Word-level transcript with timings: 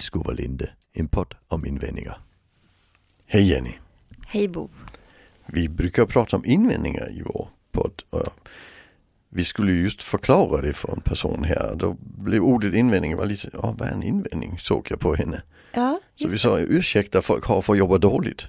Illskov 0.00 0.26
och 0.26 0.34
Linde, 0.34 0.70
en 0.92 1.08
podd 1.08 1.34
om 1.48 1.66
invändningar. 1.66 2.20
Hej 3.26 3.48
Jenny! 3.50 3.78
Hej 4.26 4.48
Bo! 4.48 4.68
Vi 5.46 5.68
brukar 5.68 6.06
prata 6.06 6.36
om 6.36 6.44
invändningar 6.44 7.10
i 7.10 7.22
vår 7.22 7.48
podd. 7.72 8.02
Vi 9.28 9.44
skulle 9.44 9.72
just 9.72 10.02
förklara 10.02 10.60
det 10.60 10.72
för 10.72 10.92
en 10.92 11.00
person 11.00 11.44
här. 11.44 11.74
Då 11.76 11.96
blev 12.00 12.42
ordet 12.42 12.74
invändning 12.74 13.16
var 13.16 13.26
lite, 13.26 13.50
ja 13.52 13.74
vad 13.78 13.88
är 13.88 13.92
en 13.92 14.02
invändning 14.02 14.58
såg 14.58 14.86
jag 14.90 15.00
på 15.00 15.14
henne. 15.14 15.42
Ja, 15.74 16.00
Så 16.16 16.28
vi 16.28 16.38
sa 16.38 16.58
ursäkta 16.58 17.22
folk 17.22 17.44
har 17.44 17.62
för 17.62 17.72
att 17.72 17.78
jobba 17.78 17.98
dåligt. 17.98 18.46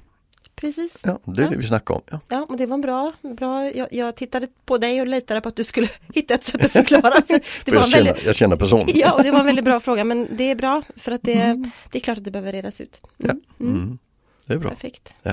Precis. 0.56 0.98
Ja, 1.04 1.20
det 1.26 1.42
är 1.42 1.46
Ja. 1.46 1.50
det 1.52 1.58
vi 1.58 1.64
snackar 1.68 1.94
om. 1.96 2.02
Ja. 2.12 2.20
Ja, 2.28 2.46
men 2.50 2.58
det 2.58 2.66
var 2.66 2.74
en 2.74 2.82
bra, 2.82 3.14
bra. 3.22 3.72
Jag, 3.72 3.94
jag 3.94 4.16
tittade 4.16 4.48
på 4.66 4.78
dig 4.78 5.02
och 5.02 5.08
litade 5.08 5.42
på 5.42 5.50
att 5.50 5.56
du 5.56 5.64
skulle 5.64 5.90
hitta 6.14 6.34
ett 6.34 6.44
sätt 6.44 6.66
att 6.66 6.72
förklara. 6.72 7.12
För 7.12 7.28
det 7.34 7.44
För 7.46 7.72
var 7.72 7.78
jag, 7.78 7.84
en 7.86 7.90
känner, 7.92 8.06
väldigt, 8.06 8.26
jag 8.26 8.36
känner 8.36 8.56
personen. 8.56 8.86
ja, 8.94 9.14
och 9.14 9.24
det 9.24 9.32
var 9.32 9.40
en 9.40 9.46
väldigt 9.46 9.66
bra 9.66 9.80
fråga, 9.80 10.04
men 10.04 10.28
det 10.38 10.44
är 10.44 10.56
bra 10.56 10.82
för 10.96 11.12
att 11.12 11.22
det, 11.24 11.64
det 11.92 11.98
är 11.98 12.00
klart 12.00 12.18
att 12.18 12.24
det 12.24 12.32
behöver 12.32 12.52
redas 12.52 12.82
ut. 12.82 13.02
Mm. 13.24 13.42
Mm. 13.60 13.74
Mm, 13.76 13.98
det 14.48 14.54
är 14.54 14.58
bra. 14.58 14.70
Perfekt. 14.70 15.14
Ja. 15.24 15.32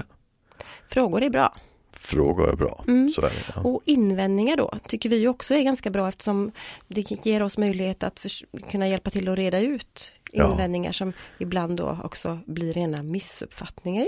Frågor 0.91 1.23
är 1.23 1.31
bra. 1.31 1.57
Frågor 1.93 2.49
är 2.53 2.57
bra. 2.57 2.85
Mm. 2.89 3.11
Så 3.13 3.21
är 3.21 3.31
det. 3.31 3.53
Ja. 3.55 3.61
Och 3.61 3.83
invändningar 3.85 4.57
då 4.57 4.75
tycker 4.89 5.09
vi 5.09 5.29
också 5.29 5.55
är 5.55 5.63
ganska 5.63 5.91
bra 5.91 6.09
eftersom 6.09 6.53
det 6.89 7.27
ger 7.27 7.43
oss 7.43 7.59
möjlighet 7.59 8.03
att 8.03 8.27
kunna 8.71 8.89
hjälpa 8.89 9.11
till 9.11 9.29
att 9.29 9.39
reda 9.39 9.61
ut 9.61 10.13
Ja. 10.33 10.53
invändningar 10.53 10.93
som 10.93 11.13
ibland 11.39 11.77
då 11.77 11.99
också 12.05 12.39
blir 12.47 12.73
rena 12.73 13.03
missuppfattningar. 13.03 14.07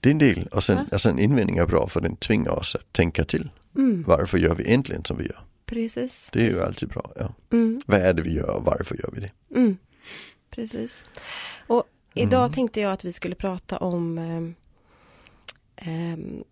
Det 0.00 0.08
är 0.08 0.12
en 0.12 0.18
del. 0.18 0.46
Och 0.46 0.64
sen, 0.64 0.76
Ja. 0.76 0.84
alltså 0.92 1.08
en 1.10 1.18
invändning 1.18 1.56
är 1.58 1.66
bra 1.66 1.88
för 1.88 2.00
den 2.00 2.16
tvingar 2.16 2.50
oss 2.50 2.74
att 2.74 2.92
tänka 2.92 3.24
till. 3.24 3.50
Mm. 3.76 4.04
Varför 4.06 4.38
gör 4.38 4.54
vi 4.54 4.64
egentligen 4.64 5.04
som 5.04 5.16
vi 5.18 5.24
gör? 5.24 5.40
Precis. 5.66 6.28
Det 6.32 6.46
är 6.46 6.50
ju 6.50 6.62
alltid 6.62 6.88
bra. 6.88 7.10
Ja. 7.16 7.34
Mm. 7.52 7.80
Vad 7.86 8.00
är 8.00 8.14
det 8.14 8.22
vi 8.22 8.34
gör 8.34 8.56
och 8.56 8.64
varför 8.64 8.94
gör 8.94 9.10
vi 9.12 9.20
det? 9.20 9.30
Mm. 9.58 9.76
Precis. 10.50 11.04
Och 11.66 11.84
idag 12.14 12.42
Mm. 12.44 12.52
tänkte 12.52 12.80
jag 12.80 12.92
att 12.92 13.04
vi 13.04 13.12
skulle 13.12 13.34
prata 13.34 13.76
om 13.78 14.18
ehm, 15.76 16.44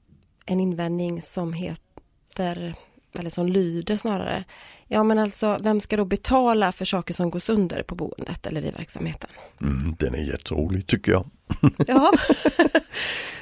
en 0.46 0.60
invändning 0.60 1.22
som 1.22 1.52
heter, 1.52 2.74
eller 3.18 3.30
som 3.30 3.46
lyder 3.46 3.96
snarare. 3.96 4.44
Ja 4.88 5.02
men 5.04 5.18
alltså, 5.18 5.58
vem 5.62 5.80
ska 5.80 5.96
då 5.96 6.04
betala 6.04 6.72
för 6.72 6.84
saker 6.84 7.14
som 7.14 7.30
går 7.30 7.40
sönder 7.40 7.82
på 7.82 7.94
boendet 7.94 8.46
eller 8.46 8.62
i 8.64 8.70
verksamheten? 8.70 9.30
Mm, 9.60 9.96
den 9.98 10.14
är 10.14 10.18
jätterolig 10.22 10.86
tycker 10.86 11.12
jag. 11.12 11.26
Ja. 11.86 12.12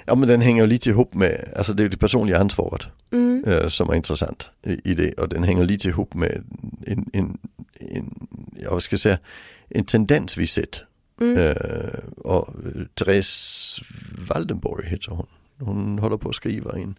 Ja 0.05 0.15
men 0.15 0.29
den 0.29 0.41
hänger 0.41 0.67
lite 0.67 0.91
ihop 0.91 1.15
med, 1.15 1.49
alltså 1.57 1.73
det 1.75 1.83
är 1.85 1.89
det 1.89 1.97
personliga 1.97 2.39
ansvaret 2.39 2.83
Mm. 3.13 3.45
eh, 3.45 3.69
som 3.69 3.91
är 3.91 3.95
intressant 3.95 4.51
i, 4.63 4.91
i 4.91 4.95
det 4.95 5.13
och 5.13 5.29
den 5.29 5.43
hänger 5.43 5.65
lite 5.65 5.89
ihop 5.89 6.15
med 6.15 6.45
en, 6.87 7.05
en, 7.13 7.39
en 7.81 8.27
jag 8.57 8.83
ska 8.83 8.97
säga, 8.99 9.19
en 9.69 9.85
tendens 9.85 10.37
vi 10.37 10.47
sett. 10.47 10.83
Mm. 11.21 11.39
Eh, 11.39 11.99
och 12.25 12.49
Therese 12.95 13.81
Waldenborg 14.29 14.89
heter 14.89 15.11
hon. 15.11 15.27
Hon 15.59 15.99
håller 15.99 16.17
på 16.17 16.29
att 16.29 16.35
skriva 16.35 16.73
en, 16.73 16.99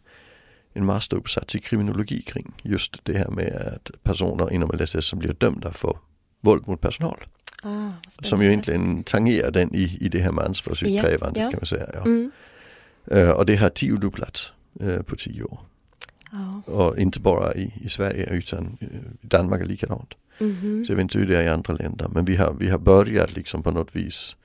en 0.73 0.85
masteruppsats 0.85 1.55
i 1.55 1.59
kriminologi 1.59 2.21
kring 2.21 2.51
just 2.61 3.05
det 3.05 3.17
här 3.17 3.29
med 3.29 3.73
att 3.75 4.03
personer 4.03 4.53
inom 4.53 4.71
LSS 4.71 5.05
som 5.05 5.19
blir 5.19 5.33
dömda 5.33 5.73
för 5.73 5.97
våld 6.41 6.67
mot 6.67 6.81
personal. 6.81 7.17
Ah, 7.63 7.91
Som 8.21 8.41
ju 8.41 8.47
egentligen 8.47 9.03
tangerar 9.03 9.51
den 9.51 9.75
i, 9.75 9.97
i 10.01 10.09
det 10.09 10.19
här 10.19 10.31
med 10.31 10.45
ansvarsutkrävande 10.45 11.39
Ja, 11.39 11.45
ja. 11.45 11.51
kan 11.51 11.59
man 11.59 11.65
säga. 11.65 11.89
Ja. 11.93 12.01
Mm. 12.01 12.31
Eh, 13.11 13.29
och 13.29 13.45
det 13.45 13.55
har 13.55 13.69
tiodubblats 13.69 14.53
eh, 14.79 15.01
på 15.01 15.15
tio 15.15 15.43
år. 15.43 15.59
Ja. 16.31 16.73
Och 16.73 16.97
inte 16.97 17.19
bara 17.19 17.55
i, 17.55 17.73
i 17.81 17.89
Sverige 17.89 18.29
utan 18.31 18.77
eh, 18.81 18.87
i 19.21 19.27
Danmark 19.27 19.61
är 19.61 19.65
likadant. 19.65 20.13
Mhm. 20.39 20.85
Så 20.85 20.91
jag 20.91 20.97
vet 20.97 21.03
inte 21.03 21.19
hur 21.19 21.27
det 21.27 21.37
är 21.37 21.41
i 21.43 21.49
andra 21.49 21.73
länder. 21.73 22.07
Men 22.07 22.25
vi 22.25 22.35
har, 22.35 22.53
vi 22.53 22.69
har 22.69 22.79
börjat 22.79 23.35
liksom 23.35 23.63
på 23.63 23.71
något 23.71 23.95
vis 23.95 24.35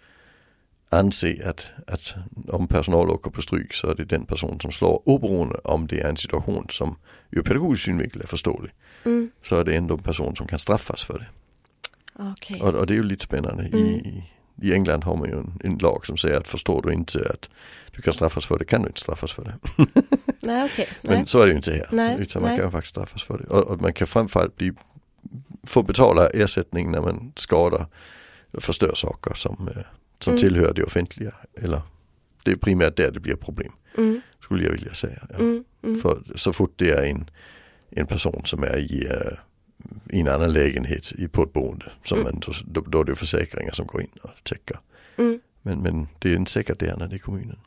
anse 0.90 1.48
att, 1.48 1.66
att 1.86 2.14
om 2.48 2.66
personal 2.66 3.10
åker 3.10 3.30
på 3.30 3.42
stryk 3.42 3.74
så 3.74 3.90
är 3.90 3.94
det 3.94 4.04
den 4.04 4.24
person 4.24 4.60
som 4.60 4.72
slår 4.72 5.08
oberoende 5.08 5.58
om 5.64 5.86
det 5.86 6.00
är 6.00 6.08
en 6.08 6.16
situation 6.16 6.66
som 6.70 6.96
ur 7.30 7.42
pedagogisk 7.42 7.84
synvinkel 7.84 8.22
är 8.22 8.26
förståelig. 8.26 8.70
Mm. 9.04 9.30
Så 9.42 9.56
är 9.56 9.64
det 9.64 9.76
ändå 9.76 9.94
en 9.94 10.02
person 10.02 10.36
som 10.36 10.46
kan 10.46 10.58
straffas 10.58 11.04
för 11.04 11.18
det. 11.18 11.26
Okej. 12.18 12.60
Och, 12.60 12.74
och 12.74 12.86
det 12.86 12.92
är 12.92 12.96
ju 12.96 13.02
lite 13.02 13.24
spännande. 13.24 13.62
Mm. 13.62 13.78
I, 13.78 14.24
I 14.62 14.72
England 14.72 15.04
har 15.04 15.16
man 15.16 15.28
ju 15.28 15.38
en, 15.38 15.60
en 15.64 15.78
lag 15.78 16.06
som 16.06 16.16
säger 16.16 16.36
att 16.36 16.48
förstår 16.48 16.82
du 16.82 16.92
inte 16.92 17.18
att 17.30 17.48
du 17.92 18.02
kan 18.02 18.14
straffas 18.14 18.46
för 18.46 18.58
det 18.58 18.64
kan 18.64 18.82
du 18.82 18.88
inte 18.88 19.00
straffas 19.00 19.32
för 19.32 19.44
det. 19.44 19.54
Nej, 20.40 20.64
okej. 20.64 20.88
Men 21.02 21.14
Nej. 21.14 21.26
så 21.26 21.40
är 21.40 21.46
det 21.46 21.50
ju 21.50 21.56
inte 21.56 21.72
här. 21.72 21.86
Nej, 21.90 22.16
Utan 22.18 22.42
man 22.42 22.50
nej. 22.50 22.60
kan 22.60 22.72
faktiskt 22.72 22.90
straffas 22.90 23.22
för 23.22 23.38
det. 23.38 23.44
Och, 23.44 23.64
och 23.64 23.80
man 23.80 23.92
kan 23.92 24.06
framförallt 24.06 24.56
bli, 24.56 24.72
få 25.66 25.82
betala 25.82 26.28
ersättning 26.28 26.90
när 26.90 27.00
man 27.00 27.32
skadar 27.36 27.86
och 28.52 28.62
förstör 28.62 28.94
saker 28.94 29.34
som, 29.34 29.68
eh, 29.76 29.82
som 30.18 30.30
Mm. 30.30 30.40
tillhör 30.40 30.74
det 30.74 30.82
offentliga. 30.84 31.34
Eller 31.62 31.82
det 32.44 32.50
är 32.50 32.56
primärt 32.56 32.96
där 32.96 33.10
det 33.10 33.20
blir 33.20 33.36
problem. 33.36 33.72
Mm. 33.98 34.20
Skulle 34.42 34.64
jag 34.64 34.72
vilja 34.72 34.94
säga. 34.94 35.26
Ja. 35.30 35.34
Mm. 35.36 35.64
Mm. 35.82 36.00
För 36.00 36.22
så 36.36 36.52
fort 36.52 36.72
det 36.76 36.90
är 36.90 37.02
en, 37.10 37.30
en 37.90 38.06
person 38.06 38.42
som 38.44 38.62
är 38.62 38.76
i, 38.76 39.06
eh, 39.06 39.38
i 40.16 40.20
en 40.20 40.28
annan 40.28 40.52
lägenhet 40.52 41.12
i, 41.12 41.28
på 41.28 41.42
ett 41.42 41.52
boende. 41.52 41.92
Som 42.04 42.18
Mm. 42.20 42.32
man, 42.32 42.54
då, 42.64 42.80
då 42.80 43.00
är 43.00 43.04
det 43.04 43.16
försäkringar 43.16 43.72
som 43.72 43.86
går 43.86 44.02
in 44.02 44.10
och 44.22 44.30
täcker. 44.44 44.80
Men, 45.62 45.82
men 45.82 46.08
det 46.18 46.32
är 46.32 46.36
inte 46.36 46.50
säkert 46.50 46.78
det 46.78 46.86
är 46.86 46.96
när 46.96 47.08
det 47.08 47.16
är 47.16 47.18
kommunen. 47.18 47.58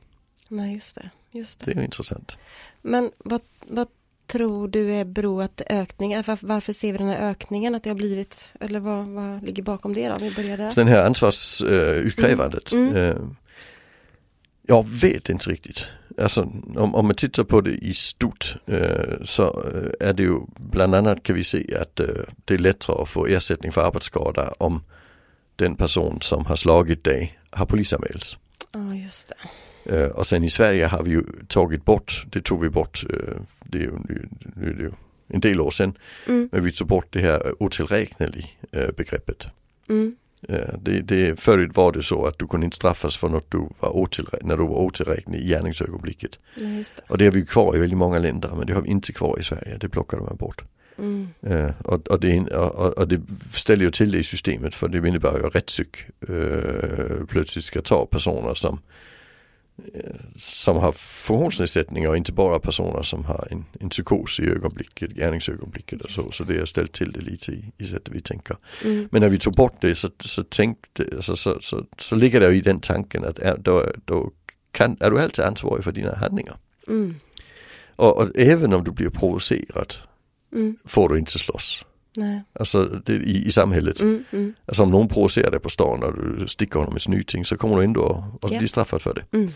Nej, 0.48 0.74
just 0.74 0.96
det. 0.96 1.10
Just 1.32 1.60
det. 1.60 1.74
Det 1.74 1.80
är 1.80 1.84
intressant. 1.84 2.38
Men 2.82 3.12
vad, 3.18 3.42
vad 3.68 3.88
tror 4.32 4.68
du 4.68 4.94
är 4.94 5.06
beror 5.06 5.44
att 5.44 5.62
ökningen, 5.70 6.24
varför, 6.28 6.48
varför 6.48 6.74
ser 6.74 6.92
vi 6.92 6.98
den 6.98 7.08
här 7.08 7.30
ökningen 7.30 7.76
att 7.76 7.84
det 7.84 7.90
har 7.90 7.96
blivit, 7.96 8.52
eller 8.60 8.80
vad, 8.80 9.10
vad 9.10 9.44
ligger 9.44 9.64
bakom 9.64 9.94
det 9.94 10.10
då? 10.10 10.16
Vi 10.20 10.32
börjar 10.32 10.58
där. 10.58 10.72
Så 10.72 10.80
den 10.80 10.88
här 10.88 11.06
ansvarsutkrävandet. 11.06 12.72
Mm. 12.72 12.96
Eh, 12.96 13.16
jag 14.62 14.90
vet 14.90 15.30
inte 15.30 15.50
riktigt. 15.50 15.86
Alltså 16.18 16.42
om, 16.76 16.96
om 16.96 17.06
man 17.06 17.16
tittar 17.16 17.44
på 17.44 17.62
det 17.62 17.72
i 17.72 17.94
stort 17.94 18.56
eh, 18.66 19.24
så 19.24 19.44
eh, 19.44 20.08
är 20.10 20.14
det 20.14 20.24
ju 20.24 20.40
bland 20.56 20.96
annat 20.96 21.24
kan 21.24 21.36
vi 21.36 21.44
se 21.44 21.78
att 21.82 22.00
eh, 22.00 22.06
det 22.46 22.54
är 22.54 22.58
lättare 22.58 23.02
att 23.02 23.10
få 23.10 23.26
ersättning 23.26 23.72
för 23.72 23.82
arbetsskada 23.82 24.54
om 24.58 24.84
den 25.56 25.76
person 25.76 26.22
som 26.22 26.46
har 26.46 26.56
slagit 26.56 27.04
dig 27.04 27.40
har 27.50 27.66
polisanmälts. 27.66 28.38
Ja, 28.74 28.96
just 28.96 29.30
det. 29.30 29.36
Eh, 29.86 30.06
och 30.08 30.28
sen 30.28 30.44
i 30.44 30.50
Sverige 30.50 30.86
har 30.86 31.04
vi 31.04 31.12
ju 31.12 31.24
tagit 31.48 31.86
bort, 31.86 32.26
det 32.32 32.42
tog 32.44 32.62
vi 32.62 32.70
bort, 32.70 33.04
eh, 33.10 33.42
det 33.66 33.78
är 33.78 33.82
ju, 33.82 33.92
nu 34.56 34.70
är 34.70 34.74
det 34.74 34.84
ju 34.84 34.92
en 35.28 35.40
del 35.40 35.62
år 35.62 35.72
sedan, 35.72 35.94
Mm. 36.28 36.50
men 36.52 36.64
vi 36.64 36.72
tog 36.72 36.88
bort 36.88 37.08
det 37.10 37.22
här 37.22 37.64
otillräknelig 37.64 38.60
eh, 38.72 38.92
begreppet. 38.98 39.48
Mm. 39.90 40.16
Det, 40.82 41.02
det, 41.02 41.40
förut 41.40 41.72
var 41.74 41.92
det 41.92 42.04
så 42.04 42.26
att 42.26 42.40
du 42.40 42.48
kunde 42.48 42.66
inte 42.66 42.76
straffas 42.76 43.18
för 43.18 43.30
något 43.30 43.52
du 43.52 43.58
var 43.80 43.90
otillrä- 43.90 44.40
när 44.42 44.58
du 44.58 44.64
var 44.64 44.76
otillräknelig 44.80 45.44
i 45.46 45.48
gärningsögonblicket. 45.50 46.40
Just 46.56 46.96
det. 46.96 47.02
Och 47.10 47.18
det 47.18 47.26
har 47.26 47.32
vi 47.32 47.46
kvar 47.46 47.76
i 47.76 47.80
väldigt 47.80 47.98
många 47.98 48.20
länder 48.20 48.50
men 48.58 48.68
det 48.68 48.74
har 48.74 48.82
vi 48.82 48.90
inte 48.90 49.14
kvar 49.14 49.40
i 49.40 49.44
Sverige, 49.44 49.78
det 49.78 49.90
plockade 49.90 50.24
man 50.24 50.36
bort. 50.36 50.64
Mm. 50.98 51.28
Och, 51.86 52.08
och, 52.08 52.20
det, 52.20 52.40
och, 52.54 52.98
och- 52.98 53.08
det 53.08 53.22
ställer 53.54 53.86
ju 53.86 53.92
till 53.92 54.12
det 54.12 54.18
i 54.18 54.24
systemet 54.24 54.76
för 54.76 54.88
det 54.88 55.08
innebär 55.08 55.38
ju 55.40 55.48
att 55.48 55.56
rättspsyk 55.56 56.06
plötsligt 57.30 57.66
ska 57.66 57.82
ta 57.82 58.06
personer 58.06 58.54
som 58.54 58.80
som 60.38 60.78
har 60.78 60.92
funktionsnedsättningar 60.92 62.10
och 62.10 62.18
inte 62.18 62.32
bara 62.32 62.60
personer 62.60 63.04
som 63.04 63.26
har 63.26 63.48
en, 63.52 63.66
en 63.80 63.90
psykos 63.90 64.40
i 64.40 64.50
ögonblicket, 64.50 65.12
gärningsögonblicket 65.12 66.02
och 66.02 66.12
så. 66.12 66.32
Så 66.32 66.44
det 66.44 66.60
har 66.60 66.66
ställt 66.66 66.92
till 66.92 67.12
det 67.12 67.22
lite 67.22 67.52
i, 67.52 67.72
i 67.78 67.86
sättet 67.86 68.14
vi 68.14 68.22
tänker. 68.22 68.58
Mm. 68.84 69.10
Men 69.12 69.22
när 69.22 69.30
vi 69.30 69.40
tog 69.40 69.56
bort 69.56 69.82
det 69.82 69.96
så, 69.96 70.10
så 70.20 70.44
tänkte, 70.44 71.06
alltså, 71.16 71.36
så, 71.36 71.58
så, 71.62 71.86
så 71.98 72.16
ligger 72.16 72.40
det 72.40 72.54
i 72.54 72.62
den 72.62 72.80
tanken 72.80 73.26
att 73.26 73.40
är, 73.40 73.58
då, 73.58 73.86
då 74.06 74.32
kan, 74.72 74.98
är 75.00 75.12
du 75.12 75.20
alltid 75.20 75.46
ansvarig 75.46 75.84
för 75.84 75.92
dina 75.92 76.16
handlingar. 76.16 76.56
Mm. 76.88 77.16
Och, 77.96 78.18
och 78.18 78.30
även 78.36 78.74
om 78.74 78.84
du 78.84 78.92
blir 78.92 79.10
provocerad 79.10 79.94
Mm. 80.54 80.78
får 80.86 81.10
du 81.10 81.20
inte 81.20 81.40
slåss. 81.40 81.86
Nej. 82.16 82.44
Alltså 82.54 82.84
det, 83.06 83.14
i, 83.14 83.46
i 83.48 83.52
samhället. 83.52 84.00
Mm. 84.00 84.24
Mm. 84.32 84.54
Alltså 84.66 84.84
om 84.84 84.92
någon 84.92 85.08
provocerar 85.08 85.52
dig 85.52 85.60
på 85.60 85.70
stan 85.70 86.04
och 86.04 86.14
du 86.40 86.48
sticker 86.48 86.80
honom 86.80 86.94
med 86.94 87.02
snyting 87.02 87.46
så 87.46 87.58
kommer 87.58 87.78
du 87.78 87.84
ändå 87.84 88.26
att 88.42 88.52
Ja. 88.52 88.60
bli 88.60 88.68
straffad 88.68 89.02
för 89.02 89.14
det. 89.14 89.38
Mm. 89.38 89.50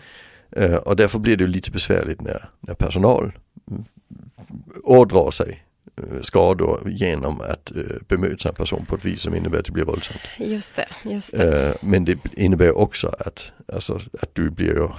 Eh, 0.50 0.76
och 0.76 0.96
därför 0.96 1.18
blir 1.18 1.36
det 1.36 1.46
lite 1.46 1.70
besvärligt 1.70 2.20
när, 2.20 2.48
när 2.60 2.74
personal 2.74 3.32
mm, 3.70 3.84
ådrar 4.84 5.30
sig 5.30 5.64
eh, 5.96 6.20
skador 6.22 6.80
genom 6.86 7.40
att 7.40 7.76
eh, 7.76 7.82
bemöta 8.08 8.48
en 8.48 8.54
person 8.54 8.86
på 8.86 8.96
ett 8.96 9.04
vis 9.04 9.20
som 9.20 9.34
innebär 9.34 9.58
att 9.58 9.64
det 9.64 9.72
blir 9.72 9.84
våldsamt. 9.84 10.20
Just 10.38 10.76
det, 10.76 10.86
just 11.04 11.36
det. 11.36 11.68
Eh, 11.68 11.74
men 11.80 12.04
det 12.04 12.18
innebär 12.32 12.78
också 12.78 13.08
att, 13.18 13.52
alltså, 13.72 14.00
att 14.20 14.30
du 14.34 14.50
blir 14.50 14.90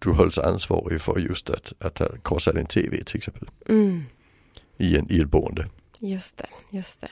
du 0.00 0.10
hålls 0.10 0.38
ansvarig 0.38 1.00
för 1.00 1.18
just 1.18 1.50
att, 1.50 1.72
att 1.78 1.98
ha 1.98 2.06
krossat 2.24 2.54
en 2.54 2.66
TV 2.66 3.04
till 3.04 3.16
exempel 3.16 3.48
Mm. 3.68 4.02
i, 4.76 4.96
en, 4.98 5.12
i 5.12 5.20
ett 5.20 5.28
boende. 5.28 5.66
Just 6.00 6.36
det, 6.38 6.46
just 6.70 7.00
det. 7.00 7.08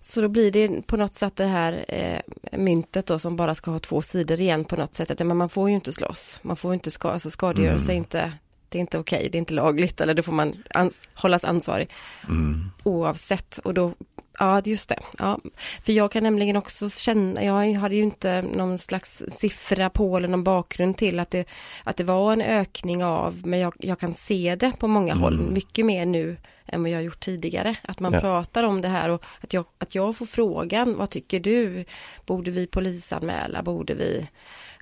Så 0.00 0.20
då 0.20 0.28
blir 0.28 0.52
det 0.52 0.82
på 0.86 0.96
något 0.96 1.14
sätt 1.14 1.36
det 1.36 1.46
här 1.46 1.84
eh, 1.88 2.20
myntet 2.58 3.06
då 3.06 3.18
som 3.18 3.36
bara 3.36 3.54
ska 3.54 3.70
ha 3.70 3.78
två 3.78 4.02
sidor 4.02 4.40
igen 4.40 4.64
på 4.64 4.76
något 4.76 4.94
sätt. 4.94 5.10
Att, 5.10 5.18
men 5.18 5.36
man 5.36 5.48
får 5.48 5.68
ju 5.68 5.74
inte 5.74 5.92
slåss. 5.92 6.38
Man 6.42 6.56
får 6.56 6.74
inte 6.74 6.90
ska, 6.90 7.10
alltså 7.10 7.30
skadegörelse 7.30 7.92
Mm. 7.92 7.96
inte, 7.96 8.32
det 8.68 8.78
är 8.78 8.80
inte 8.80 8.98
okej, 8.98 9.28
det 9.32 9.36
är 9.36 9.40
inte 9.40 9.54
lagligt 9.54 10.00
eller 10.00 10.14
då 10.14 10.22
får 10.22 10.32
man 10.32 10.52
ans 10.74 11.08
hållas 11.14 11.44
ansvarig 11.44 11.90
Mm. 12.28 12.70
oavsett. 12.82 13.58
Och 13.58 13.74
då 13.74 13.94
Ja, 14.38 14.62
just 14.64 14.88
det. 14.88 14.98
Ja. 15.18 15.38
För 15.84 15.92
jag 15.92 16.12
kan 16.12 16.22
nämligen 16.22 16.56
också 16.56 16.90
känna, 16.90 17.44
jag 17.44 17.72
hade 17.72 17.94
ju 17.94 18.02
inte 18.02 18.42
någon 18.42 18.78
slags 18.78 19.22
siffra 19.28 19.90
på 19.90 20.16
eller 20.16 20.28
någon 20.28 20.44
bakgrund 20.44 20.96
till 20.96 21.20
att 21.20 21.30
det, 21.30 21.48
att 21.84 21.96
det 21.96 22.04
var 22.04 22.32
en 22.32 22.42
ökning 22.42 23.04
av, 23.04 23.46
men 23.46 23.58
jag, 23.58 23.74
jag 23.78 23.98
kan 23.98 24.14
se 24.14 24.56
det 24.56 24.72
på 24.78 24.86
många 24.86 25.12
mm. 25.12 25.22
håll, 25.22 25.38
mycket 25.38 25.86
mer 25.86 26.06
nu 26.06 26.36
än 26.66 26.82
vad 26.82 26.90
jag 26.90 27.02
gjort 27.02 27.20
tidigare. 27.20 27.76
Att 27.82 28.00
man 28.00 28.12
ja. 28.12 28.20
pratar 28.20 28.64
om 28.64 28.80
det 28.80 28.88
här 28.88 29.08
och 29.08 29.24
att 29.40 29.52
jag, 29.52 29.64
att 29.78 29.94
jag 29.94 30.16
får 30.16 30.26
frågan, 30.26 30.96
vad 30.96 31.10
tycker 31.10 31.40
du? 31.40 31.84
Borde 32.26 32.50
vi 32.50 32.66
polisanmäla? 32.66 33.62
Borde 33.62 33.94
vi? 33.94 34.28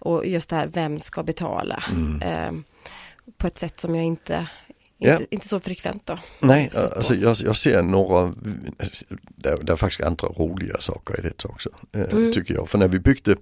Och 0.00 0.26
just 0.26 0.50
det 0.50 0.56
här, 0.56 0.66
vem 0.66 1.00
ska 1.00 1.22
betala? 1.22 1.82
Mm. 1.90 2.22
Eh, 2.22 2.62
på 3.36 3.46
ett 3.46 3.58
sätt 3.58 3.80
som 3.80 3.94
jag 3.94 4.04
inte 4.04 4.46
inte, 4.98 5.22
ja. 5.22 5.26
inte 5.30 5.48
så 5.48 5.60
frekvent 5.60 6.06
då. 6.06 6.18
Nej, 6.40 6.70
alltså 6.74 7.14
jag, 7.14 7.36
jag, 7.44 7.56
ser 7.56 7.82
några, 7.82 8.32
det, 9.36 9.56
det 9.62 9.72
är 9.72 9.76
faktiskt 9.76 10.02
andra 10.02 10.28
roliga 10.28 10.76
saker 10.78 11.20
i 11.20 11.22
det 11.22 11.44
också, 11.44 11.70
eh, 11.92 12.00
mm. 12.00 12.32
tycker 12.32 12.54
jag. 12.54 12.68
För 12.68 12.78
när 12.78 12.88
vi 12.88 12.98
byggde, 12.98 13.36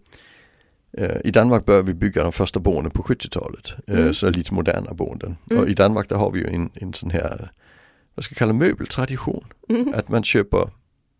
eh, 0.99 1.17
i 1.25 1.31
Danmark 1.31 1.65
började 1.65 1.87
vi 1.87 1.95
bygga 1.95 2.23
de 2.23 2.33
första 2.33 2.61
boenden 2.61 2.91
på 2.91 3.03
70-talet, 3.03 3.73
eh, 3.87 3.99
mm. 3.99 4.15
så 4.15 4.31
lite 4.31 4.55
moderna 4.55 4.95
boenden. 4.95 5.37
Mm. 5.51 5.63
Och 5.63 5.69
i 5.69 5.75
Danmark 5.75 6.09
där 6.09 6.17
har 6.17 6.31
vi 6.31 6.41
ju 6.41 6.47
en, 6.47 6.71
en 6.75 6.95
sån 6.95 7.11
här, 7.11 7.53
vad 8.15 8.25
ska 8.25 8.33
jag 8.33 8.39
kalla 8.39 8.53
möbeltradition. 8.53 9.45
Mm. 9.69 9.95
Att 9.97 10.09
man 10.09 10.25
köper, 10.25 10.71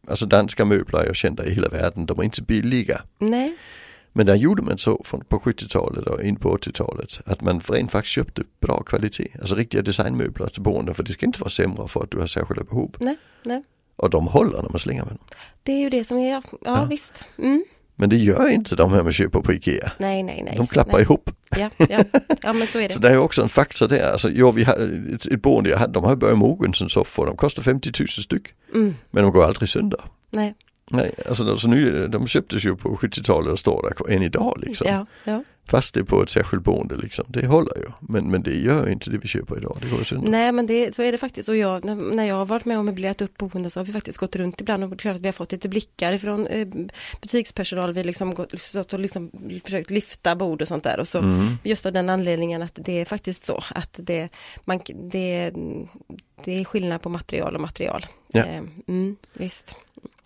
alltså 0.09 0.27
danska 0.27 0.65
möbler 0.65 0.99
är 0.99 1.07
ju 1.07 1.15
kända 1.15 1.47
i 1.47 1.55
hela 1.55 1.69
världen, 1.69 2.07
de 2.07 2.19
är 2.19 2.25
inte 2.25 2.43
billiga. 2.43 3.03
Nej. 3.19 3.57
Men 4.17 4.27
där 4.27 4.35
gjorde 4.35 4.63
man 4.63 4.79
så 4.79 5.03
från, 5.05 5.25
på 5.25 5.39
70-talet 5.39 6.07
och 6.07 6.23
in 6.23 6.37
på 6.37 6.57
80-talet 6.57 7.21
att 7.27 7.41
man 7.41 7.61
rent 7.61 7.93
faktiskt 7.93 8.13
köpte 8.13 8.43
bra 8.61 8.83
kvalitet, 8.83 9.29
alltså 9.41 9.55
riktiga 9.55 9.83
designmöbler 9.83 10.47
till 10.47 10.63
boenden 10.63 10.95
för 10.95 11.03
det 11.03 11.13
ska 11.13 11.27
inte 11.27 11.41
vara 11.41 11.51
sämre 11.51 11.89
för 11.89 12.03
att 12.03 12.11
du 12.11 12.19
har 12.19 12.27
särskilda 12.27 12.65
behov. 12.65 12.97
Nej, 13.01 13.17
nej. 13.45 13.63
Och 13.97 14.11
de 14.11 14.27
håller 14.27 14.63
när 14.63 14.71
man 14.71 14.79
slänger 14.79 15.05
med 15.05 15.13
dem. 15.13 15.27
Det 15.63 15.73
är 15.73 15.79
ju 15.79 15.91
det 15.91 16.05
som 16.05 16.19
är, 16.19 16.31
ja, 16.31 16.43
ja. 16.65 16.85
visst. 16.91 17.25
Mm. 17.39 17.65
Men 17.97 18.11
det 18.11 18.17
gör 18.17 18.51
inte 18.51 18.77
de 18.77 18.93
här 18.93 19.03
man 19.03 19.13
köper 19.13 19.41
på 19.41 19.53
Ikea. 19.53 19.93
Nej, 19.99 20.23
nej, 20.23 20.43
nej. 20.45 20.55
De 20.57 20.67
klappar 20.67 20.93
nej. 20.93 21.03
ihop. 21.03 21.31
Ja, 21.57 21.71
ja. 21.79 22.05
ja, 22.43 22.53
men 22.53 22.67
så 22.67 22.79
är 22.79 22.89
det. 22.89 22.95
så 22.95 23.01
det 23.01 23.09
är 23.09 23.19
också 23.19 23.43
en 23.43 23.49
faktor 23.49 23.89
där. 23.89 24.13
Alltså, 24.13 24.31
ja, 24.31 24.51
vi 24.51 24.65
hade 24.65 25.15
ett, 25.15 25.27
ett 25.27 25.43
boende 25.43 25.71
jag 25.71 25.79
hade, 25.79 25.93
de 25.93 26.05
har 26.05 26.17
börjat 26.17 26.39
Mogensen 26.39 26.89
soffor, 26.89 27.27
de 27.27 27.37
kostar 27.37 27.63
50 27.63 27.91
000 28.01 28.09
styck. 28.09 28.47
Mm. 28.75 28.95
Men 29.11 29.23
de 29.23 29.33
går 29.33 29.45
aldrig 29.45 29.69
sönder. 29.69 30.01
Nej. 30.31 30.55
Nej, 30.97 31.15
alltså 31.29 31.57
så 31.57 31.69
nu, 31.69 32.09
de 32.09 32.27
köptes 32.27 32.65
ju 32.65 32.77
på 32.77 32.97
70-talet 32.97 33.53
och 33.53 33.59
står 33.59 33.83
där 33.83 34.15
än 34.17 34.23
idag 34.23 34.59
liksom. 34.63 34.87
Ja, 34.91 35.07
ja. 35.25 35.45
Fast 35.67 35.95
det 35.95 36.01
är 36.01 36.05
på 36.05 36.23
ett 36.23 36.31
särskilt 36.31 36.63
boende 36.63 36.97
liksom. 36.97 37.25
Det 37.29 37.47
håller 37.47 37.77
ju. 37.77 37.87
Men, 38.01 38.31
men 38.31 38.43
det 38.43 38.55
gör 38.55 38.89
inte 38.89 39.11
det 39.11 39.19
vi 39.19 39.29
köper 39.29 39.57
idag. 39.57 39.77
Det 39.81 39.89
går 39.89 40.05
sönder. 40.05 40.31
Nej 40.31 40.53
men 40.53 40.67
det, 40.67 40.95
så 40.95 41.03
är 41.03 41.13
det 41.13 41.19
faktiskt. 41.19 41.49
Och 41.49 41.57
jag, 41.57 41.85
när 41.85 42.25
jag 42.25 42.35
har 42.35 42.47
varit 42.47 42.65
med 42.65 42.79
och 42.79 42.85
möblerat 42.85 43.23
upp 43.23 43.39
boende 43.39 43.71
så 43.71 43.81
har 43.81 43.85
vi 43.85 43.93
faktiskt 43.93 44.19
gått 44.19 44.37
runt 44.37 44.61
ibland 44.61 44.85
och 44.85 45.01
klart 45.01 45.17
att 45.17 45.21
vi 45.21 45.29
har 45.29 45.33
fått 45.33 45.53
lite 45.53 45.69
blickar 45.69 46.19
från 46.19 46.47
eh, 46.47 46.69
butikspersonal. 47.21 47.93
Vi 47.93 48.05
liksom 48.05 48.35
gått 48.35 48.93
och 48.93 49.01
liksom 49.01 49.31
försökt 49.65 49.91
lyfta 49.91 50.37
bord 50.37 50.63
och 50.63 50.69
sånt 50.69 50.85
där. 50.85 51.01
Och 51.01 51.09
så 51.09 51.19
mm. 51.19 51.59
just 51.63 51.87
av 51.87 51.93
den 51.93 52.09
anledningen 52.09 52.63
att 52.63 52.79
det 52.85 53.01
är 53.01 53.05
faktiskt 53.05 53.45
så 53.45 53.65
att 53.69 54.01
det, 54.03 54.29
man, 54.65 54.81
det, 54.95 55.51
det 56.45 56.61
är 56.61 56.65
skillnad 56.65 57.03
på 57.03 57.09
material 57.09 57.55
och 57.55 57.61
material. 57.61 58.07
Ja. 58.33 58.45
Eh, 58.45 58.63
mm, 58.89 59.17
visst. 59.33 59.77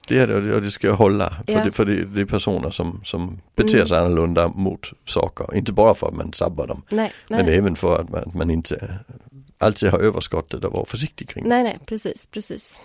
Det 0.09 0.19
är 0.19 0.27
det 0.27 0.55
och 0.55 0.63
det 0.63 0.71
ska 0.71 0.93
hålla. 0.93 1.31
För, 1.31 1.53
ja. 1.53 1.65
det, 1.65 1.73
för 1.73 1.85
det, 1.85 2.05
det, 2.05 2.21
är 2.21 2.25
personer 2.25 2.71
som, 2.71 3.01
som 3.05 3.41
beter 3.57 3.85
sig 3.85 3.99
mm. 3.99 4.07
annorlunda 4.07 4.49
mot 4.49 4.93
saker. 5.05 5.57
Inte 5.57 5.73
bara 5.73 5.95
för 5.95 6.09
att 6.09 6.15
man 6.15 6.33
sabbar 6.33 6.67
dem. 6.67 6.83
Nej, 6.91 7.13
nej. 7.29 7.45
Men 7.45 7.55
även 7.55 7.77
för 7.77 8.01
att 8.01 8.11
man, 8.11 8.33
man 8.35 8.51
inte 8.51 8.99
alltid 9.59 9.91
har 9.91 9.99
överskottet 9.99 10.65
och 10.65 10.73
vara 10.73 10.87
försiktig 10.87 11.29
kring. 11.29 11.49
Nej, 11.49 11.63
nej, 11.63 11.79
precis, 11.87 12.27
precis. 12.27 12.81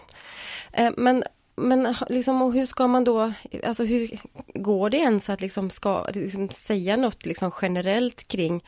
Eh, 0.72 0.92
men 0.98 1.24
men 1.56 1.96
liksom, 2.10 2.42
och 2.42 2.54
hur 2.54 2.66
ska 2.66 2.88
man 2.88 3.04
då, 3.04 3.34
alltså 3.64 3.84
hur 3.84 4.20
går 4.54 4.90
det 4.90 4.98
ens 4.98 5.30
att 5.30 5.42
liksom 5.42 5.70
ska, 5.70 6.06
liksom 6.14 6.50
säga 6.50 6.98
något 6.98 7.26
liksom 7.26 7.52
generellt 7.62 8.28
kring 8.28 8.64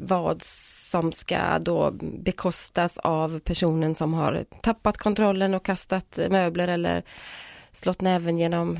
vad 0.00 0.42
som 0.42 1.12
ska 1.12 1.58
då 1.58 1.90
bekostas 2.00 2.98
av 2.98 3.40
personen 3.40 3.94
som 3.94 4.14
har 4.14 4.44
tappat 4.62 4.96
kontrollen 4.96 5.54
och 5.54 5.64
kastat 5.64 6.18
möbler 6.30 6.68
eller 6.68 7.04
slått 7.72 8.00
näven 8.00 8.38
genom 8.38 8.78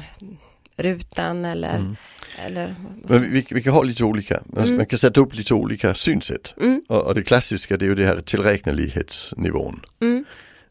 rutan 0.76 1.44
eller... 1.44 1.76
Mm. 1.76 1.96
eller 2.38 2.74
Men 3.08 3.32
vi, 3.32 3.46
vi, 3.50 3.62
kan 3.62 3.72
ha 3.72 3.82
lite 3.82 4.04
olika, 4.04 4.40
mm. 4.56 4.76
man 4.76 4.86
kan 4.86 4.98
sätta 4.98 5.20
upp 5.20 5.34
lite 5.34 5.54
olika 5.54 5.94
synsätt. 5.94 6.54
Mm. 6.60 6.82
Och, 6.88 7.06
och, 7.06 7.14
det 7.14 7.22
klassiska 7.22 7.76
det 7.76 7.84
är 7.84 7.88
ju 7.88 7.94
det 7.94 8.06
här 8.06 8.20
tillräknelighetsnivån. 8.20 9.80
Mm. 10.00 10.24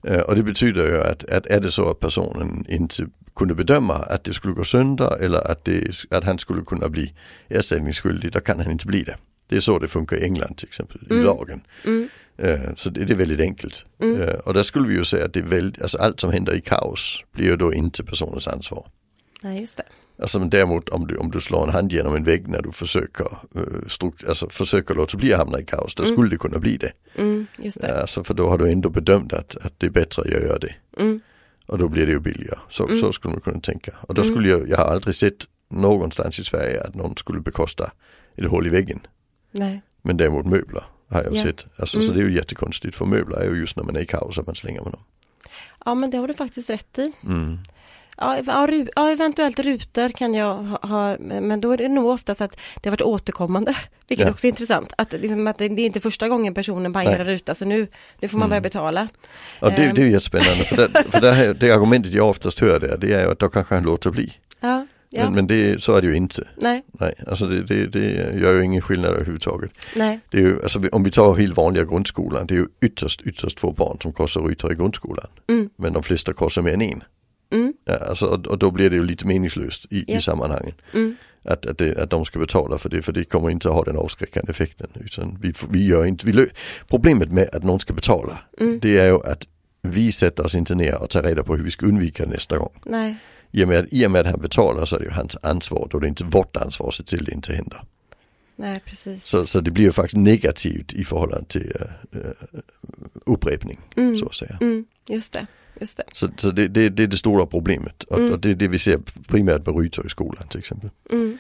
Uh, 0.08 0.20
och 0.20 0.36
det 0.36 0.44
betyder 0.44 0.86
ju 0.86 1.02
att, 1.02 1.24
att 1.24 1.46
är 1.46 1.60
det 1.60 1.72
så 1.72 1.90
att 1.90 2.00
personen 2.00 2.66
inte 2.68 3.08
kunde 3.36 3.56
bedöma 3.56 3.94
att 3.94 4.24
det 4.24 4.34
skulle 4.34 4.54
gå 4.54 4.64
sönder 4.64 5.24
eller 5.24 5.52
att, 5.52 5.66
det, 5.66 6.06
att 6.10 6.24
han 6.24 6.40
skulle 6.40 6.62
kunna 6.62 6.90
bli 6.90 7.14
ersättningsskyldig, 7.48 8.32
då 8.32 8.40
kan 8.40 8.60
han 8.60 8.72
inte 8.72 8.86
bli 8.86 9.04
det. 9.04 9.18
Det 9.48 9.56
är 9.56 9.60
så 9.60 9.80
det 9.80 9.88
funkar 9.88 10.18
i 10.18 10.24
England 10.24 10.58
till 10.58 10.68
exempel, 10.68 11.02
i 11.10 11.14
mm. 11.14 11.26
lagen. 11.26 11.62
Mm. 12.40 12.62
Uh, 12.62 12.76
så 12.76 12.90
det, 12.90 13.06
det, 13.06 13.14
är 13.14 13.18
väldigt 13.18 13.40
enkelt. 13.40 13.86
Mm. 14.02 14.40
Och 14.46 14.54
där 14.54 14.64
skulle 14.64 14.88
vi 14.88 14.94
ju 14.94 15.06
säga 15.06 15.26
att 15.26 15.34
det 15.34 15.40
är 15.40 15.44
väldigt, 15.44 15.82
alltså 15.82 15.98
allt 15.98 16.20
som 16.20 16.32
händer 16.32 16.54
i 16.56 16.62
kaos 16.62 17.24
blir 17.32 17.46
ju 17.46 17.56
då 17.56 17.74
inte 17.74 18.04
personens 18.04 18.48
ansvar. 18.48 18.88
Nej, 19.44 19.62
just 19.62 19.78
det. 19.78 19.84
Alltså 20.22 20.40
men 20.40 20.50
däremot 20.50 20.90
om 20.90 21.08
du, 21.08 21.18
om 21.18 21.32
du 21.32 21.40
slår 21.40 21.64
en 21.64 21.74
hand 21.74 21.92
genom 21.92 22.16
en 22.16 22.24
vägg 22.24 22.48
när 22.48 22.62
du 22.62 22.72
försöker, 22.72 23.26
uh, 23.56 23.88
strukt, 23.88 24.28
alltså, 24.28 24.50
försöker 24.50 24.96
låta 24.96 25.18
bli 25.18 25.34
att 25.34 25.40
hamna 25.40 25.60
i 25.60 25.66
kaos, 25.66 25.96
då 25.96 26.04
mm. 26.04 26.16
skulle 26.16 26.30
det 26.30 26.38
kunna 26.38 26.60
bli 26.60 26.78
det. 26.78 26.92
Mm, 27.16 27.48
just 27.58 27.82
det. 27.82 28.02
Alltså 28.02 28.24
för 28.24 28.34
då 28.34 28.50
har 28.50 28.58
du 28.58 28.72
ändå 28.72 28.90
bedömt 28.90 29.34
att, 29.34 29.56
att 29.56 29.74
det 29.78 29.86
är 29.86 29.92
bättre 29.92 30.22
att 30.22 30.28
jag 30.28 30.42
gör 30.42 30.60
det. 30.60 30.76
Mm. 30.98 31.20
Och 31.66 31.78
då 31.78 31.88
blir 31.88 32.06
det 32.06 32.12
ju 32.12 32.20
billigare. 32.20 32.60
Så, 32.70 32.88
mm. 32.88 33.00
så 33.00 33.14
skulle 33.14 33.32
man 33.32 33.42
kunna 33.42 33.60
tänka. 33.60 33.92
Och 34.02 34.14
då 34.14 34.24
skulle 34.24 34.50
jag, 34.50 34.70
jag 34.70 34.78
har 34.78 34.86
aldrig 34.86 35.16
sett 35.16 35.48
någonstans 35.70 36.40
i 36.40 36.44
Sverige 36.44 36.84
att 36.84 36.96
någon 36.96 37.18
skulle 37.18 37.40
bekosta 37.40 37.92
ett 38.36 38.50
hål 38.50 38.68
i 38.68 38.70
väggen. 38.70 39.00
Nej. 39.52 39.82
Men 40.02 40.18
däremot 40.18 40.46
möbler 40.46 40.84
har 41.10 41.24
jag 41.24 41.36
ja. 41.36 41.42
sett. 41.42 41.66
Alltså, 41.76 41.98
mm. 41.98 42.08
Så 42.08 42.14
det 42.14 42.20
är 42.20 42.24
ju 42.24 42.36
jättekonstigt 42.36 42.96
för 42.96 43.06
möbler 43.06 43.38
är 43.38 43.52
ju 43.52 43.60
just 43.60 43.76
när 43.76 43.84
man 43.84 43.96
är 43.96 44.00
i 44.00 44.06
kaos 44.06 44.38
att 44.38 44.46
man 44.46 44.56
slänger 44.56 44.82
med 44.82 44.92
dem. 44.92 45.02
Ja 45.86 45.96
men 45.96 46.10
det 46.10 46.18
har 46.18 46.28
du 46.28 46.34
faktiskt 46.34 46.70
rätt 46.70 47.00
i. 47.00 47.12
Mm. 47.26 47.60
Ja, 48.22 48.38
ja, 48.96 49.12
eventuellt 49.12 49.60
rutor 49.60 50.10
kan 50.10 50.34
jag 50.34 50.56
ha, 50.82 51.18
men 51.20 51.62
då 51.62 51.72
är 51.72 51.78
det 51.78 51.88
nog 51.88 52.06
oftast 52.06 52.42
att 52.42 52.60
det 52.82 52.90
har 52.90 52.92
varit 52.92 53.02
återkommande. 53.02 53.76
Vilket 54.08 54.28
ja. 54.28 54.32
också 54.32 54.48
är 54.48 54.50
intressant, 54.50 54.94
att, 54.98 55.14
liksom, 55.14 55.48
att 55.48 55.58
det 55.58 55.66
är 55.66 55.80
inte 55.80 56.00
första 56.00 56.30
gången 56.30 56.54
personen 56.54 56.94
pajar 56.94 57.20
en 57.20 57.26
ruta 57.26 57.56
så 57.56 57.66
nu, 57.66 57.88
nu 58.20 58.28
får 58.28 58.38
man 58.38 58.46
mm. 58.46 58.50
börja 58.50 58.62
betala. 58.62 59.08
Ja 59.60 59.70
det, 59.70 59.76
det 59.76 59.82
är 59.82 59.96
ju 59.96 60.04
ehm. 60.04 60.12
jättespännande, 60.12 60.64
för, 60.64 60.76
det, 60.76 61.04
för 61.12 61.22
det, 61.22 61.32
här, 61.32 61.54
det 61.54 61.72
argumentet 61.72 62.14
jag 62.14 62.30
oftast 62.30 62.60
hör 62.60 62.80
där, 62.80 62.98
det 62.98 63.14
är 63.14 63.28
att 63.28 63.40
då 63.40 63.50
kanske 63.50 63.76
han 63.76 63.84
låter 63.84 64.12
bli. 64.12 64.34
Ja. 65.12 65.24
Men, 65.24 65.34
men 65.34 65.48
det, 65.48 65.84
så 65.84 65.96
är 65.96 66.02
det 66.02 66.08
ju 66.08 66.16
inte. 66.16 66.48
Nej. 66.56 66.84
Nej, 66.88 67.14
alltså 67.28 67.48
det, 67.48 67.64
det, 67.64 67.88
det 67.88 68.40
gör 68.40 68.54
ju 68.54 68.64
ingen 68.64 68.82
skillnad 68.82 69.12
överhuvudtaget. 69.12 69.72
Nej. 69.96 70.20
Det 70.32 70.38
är 70.38 70.42
ju, 70.42 70.64
alltså, 70.64 70.82
om 70.92 71.04
vi 71.04 71.12
tar 71.12 71.34
helt 71.34 71.58
vanliga 71.58 71.84
grundskolan, 71.84 72.48
det 72.48 72.54
är 72.54 72.58
ju 72.58 72.68
ytterst, 72.82 73.22
ytterst 73.22 73.60
få 73.60 73.72
barn 73.72 73.98
som 74.02 74.14
korsar 74.14 74.42
rutor 74.42 74.72
i 74.72 74.76
grundskolan. 74.76 75.28
Mm. 75.50 75.70
Men 75.76 75.94
de 75.94 76.04
flesta 76.04 76.34
korsar 76.34 76.62
mer 76.62 76.74
än 76.74 76.82
en. 76.82 77.04
Mm. 77.52 77.74
Ja, 77.86 77.98
alltså, 77.98 78.26
och, 78.26 78.48
och, 78.48 78.58
då 78.58 78.72
blir 78.72 78.90
det 78.90 78.96
ju 78.96 79.04
lite 79.04 79.28
meningslöst 79.28 79.86
i, 79.90 80.06
ja. 80.08 80.18
i 80.18 80.22
sammanhangen. 80.22 80.74
Mm. 80.94 81.16
Att, 81.44 81.66
att, 81.66 81.78
det, 81.78 81.98
att 81.98 82.10
de 82.10 82.26
ska 82.26 82.40
betala 82.40 82.78
för 82.78 82.90
det, 82.90 83.02
för 83.02 83.12
det 83.12 83.24
kommer 83.24 83.50
inte 83.50 83.70
att 83.70 83.76
ha 83.76 83.84
den 83.84 83.98
avskräckande 83.98 84.52
effekten. 84.52 84.88
Utan 85.06 85.38
vi, 85.42 85.54
vi 85.70 85.88
gör 85.88 86.06
inte, 86.06 86.26
vi 86.26 86.48
problemet 86.88 87.32
med 87.32 87.50
att 87.54 87.64
någon 87.64 87.80
ska 87.80 87.94
betala, 87.94 88.40
mm. 88.60 88.80
det 88.80 89.00
är 89.00 89.06
ju 89.06 89.16
att 89.26 89.48
vi 89.82 90.12
sätter 90.12 90.46
oss 90.46 90.56
inte 90.56 90.76
ner 90.76 91.04
och 91.04 91.10
tar 91.10 91.24
reda 91.24 91.44
på 91.44 91.56
hur 91.56 91.64
vi 91.64 91.72
ska 91.72 91.86
undvika 91.86 92.26
det 92.26 92.32
nästa 92.32 92.58
gång. 92.58 92.80
Nej. 92.86 93.16
I 93.52 93.64
och, 93.64 93.68
med, 93.68 93.88
I 93.92 94.08
och 94.08 94.12
med 94.12 94.22
att 94.22 94.32
han 94.32 94.42
betalar 94.42 94.86
så 94.86 94.96
är 94.96 95.00
det 95.00 95.06
ju 95.06 95.12
hans 95.12 95.38
ansvar, 95.44 95.88
då 95.92 96.00
det 96.00 96.06
är 96.08 96.10
inte 96.10 96.24
vårt 96.24 96.58
ansvar 96.58 96.88
att 96.88 96.96
se 96.96 97.04
till 97.04 97.26
det 97.26 97.32
inte 97.32 97.54
händer. 97.54 97.82
Nej, 98.56 98.82
precis. 98.86 99.26
Så, 99.26 99.46
så 99.46 99.62
det 99.62 99.72
blir 99.72 99.84
ju 99.84 99.92
faktiskt 99.92 100.18
negativt 100.18 100.94
i 100.94 101.04
förhållande 101.04 101.46
till 101.48 101.74
uh, 102.16 102.22
upprepning, 103.26 103.80
mm. 103.96 104.18
så 104.18 104.26
att 104.26 104.36
säga. 104.36 104.58
Mm, 104.62 104.86
just 105.08 105.34
det. 105.34 105.48
Just 105.80 105.98
det. 105.98 106.04
Så, 106.14 106.30
så 106.38 106.52
det, 106.52 106.68
det, 106.68 106.90
det, 106.90 107.04
är 107.04 107.08
det 107.08 107.18
stora 107.18 107.46
problemet 107.46 108.04
och, 108.04 108.18
mm. 108.18 108.32
och, 108.32 108.40
det 108.40 108.50
är 108.50 108.56
det 108.56 108.68
vi 108.68 108.80
ser 108.80 109.00
primärt 109.28 109.66
med 109.66 109.78
rytor 109.78 110.06
i 110.06 110.10
skolan 110.10 110.48
till 110.48 110.60
exempel. 110.60 110.90
Mm. 111.12 111.38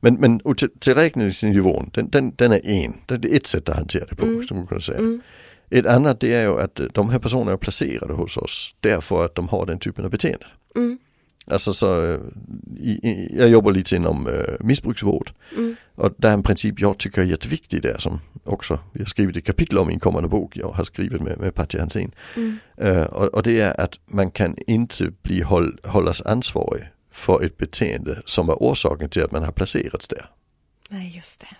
Men, 0.00 0.14
men 0.14 0.40
tillräkningsnivån, 0.78 1.90
den, 1.94 2.10
den, 2.10 2.32
den 2.36 2.52
är 2.52 2.68
en, 2.68 2.92
det 3.06 3.32
är 3.32 3.36
ett 3.36 3.46
sätt 3.46 3.68
att 3.68 3.76
hantera 3.76 4.06
det 4.06 4.16
på, 4.16 4.24
mm. 4.24 4.46
som 4.46 4.56
man 4.56 4.66
kan 4.66 4.80
säga. 4.80 4.98
Mm. 4.98 5.20
Ett 5.70 5.86
annat 5.86 6.20
det 6.20 6.34
är 6.34 6.42
ju 6.42 6.60
att 6.60 6.80
de 6.92 7.10
här 7.10 7.18
personerna 7.18 7.52
är 7.52 7.56
placerade 7.56 8.12
hos 8.12 8.36
oss 8.36 8.74
därför 8.80 9.24
att 9.24 9.34
de 9.34 9.48
har 9.48 9.66
den 9.66 9.78
typen 9.78 10.04
av 10.04 10.10
beteende. 10.10 10.46
Mm. 10.76 10.98
Alltså 11.46 11.72
så, 11.72 12.02
øh, 12.02 12.20
jag 13.36 13.50
jobbar 13.50 13.70
lite 13.70 13.96
inom 13.96 14.28
äh, 14.28 14.56
missbruksvård. 14.60 15.32
Mm. 15.56 15.76
Och 15.94 16.10
det 16.16 16.28
är 16.28 16.34
en 16.34 16.42
princip 16.42 16.80
jag 16.80 16.98
tycker 16.98 17.22
är 17.22 17.26
jätteviktig 17.26 17.82
där 17.82 17.98
som 17.98 18.20
också 18.44 18.78
vi 18.92 19.00
har 19.00 19.06
skrivit 19.06 19.36
ett 19.36 19.44
kapitel 19.44 19.78
om 19.78 19.90
i 19.90 19.94
en 19.94 20.00
kommande 20.00 20.28
bok 20.28 20.56
jag 20.56 20.68
har 20.68 20.84
skrivit 20.84 21.22
med, 21.22 21.38
med 21.38 21.54
Patja 21.54 21.80
Hansén. 21.80 22.12
Mm. 22.36 22.58
Äh, 22.76 23.04
och, 23.04 23.34
och, 23.34 23.42
det 23.42 23.60
är 23.60 23.80
att 23.80 23.98
man 24.06 24.30
kan 24.30 24.56
inte 24.66 25.12
bli 25.22 25.42
håll, 25.42 25.78
hållas 25.84 26.22
ansvarig 26.22 26.82
för 27.10 27.44
ett 27.44 27.56
beteende 27.56 28.22
som 28.24 28.48
är 28.48 28.54
orsaken 28.54 29.10
till 29.10 29.22
att 29.22 29.32
man 29.32 29.42
har 29.42 29.52
placerats 29.52 30.08
där. 30.08 30.30
Nej 30.88 31.12
just 31.16 31.40
det, 31.40 31.56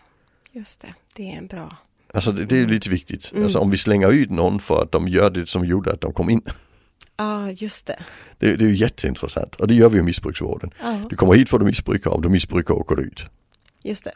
just 0.59 0.81
det, 0.81 0.95
det 1.17 1.33
är 1.33 1.39
en 1.39 1.47
bra. 1.47 1.77
Alltså 2.15 2.33
det, 2.33 2.45
det 2.45 2.59
är 2.59 2.67
lite 2.67 2.91
viktigt. 2.91 3.33
Mm. 3.33 3.45
Alltså 3.45 3.59
om 3.59 3.71
vi 3.71 3.77
slänger 3.77 4.12
ut 4.12 4.31
någon 4.31 4.59
för 4.59 4.83
att 4.83 4.93
de 4.93 5.09
gör 5.09 5.31
det 5.31 5.49
som 5.49 5.65
gjorde 5.65 5.93
att 5.93 6.01
de 6.01 6.12
kom 6.12 6.31
in. 6.31 6.43
Ja, 7.23 7.50
just 7.50 7.87
det. 7.87 7.99
Det, 8.38 8.57
det 8.57 8.64
är 8.64 8.69
ju 8.69 8.75
jätteintressant 8.76 9.55
och 9.55 9.69
det 9.69 9.75
gör 9.75 9.88
vi 9.88 9.99
i 9.99 10.02
missbruksvården. 10.02 10.71
Ja, 10.83 11.07
Du 11.11 11.17
kommer 11.17 11.35
hit 11.35 11.49
för 11.49 11.57
att 11.57 11.61
du 11.61 11.67
missbrukar, 11.67 12.11
om 12.11 12.23
du 12.23 12.29
missbrukar 12.29 12.75
åker 12.75 12.97
du 12.97 13.02
ut. 13.02 13.25
just 13.85 14.05
det. 14.05 14.12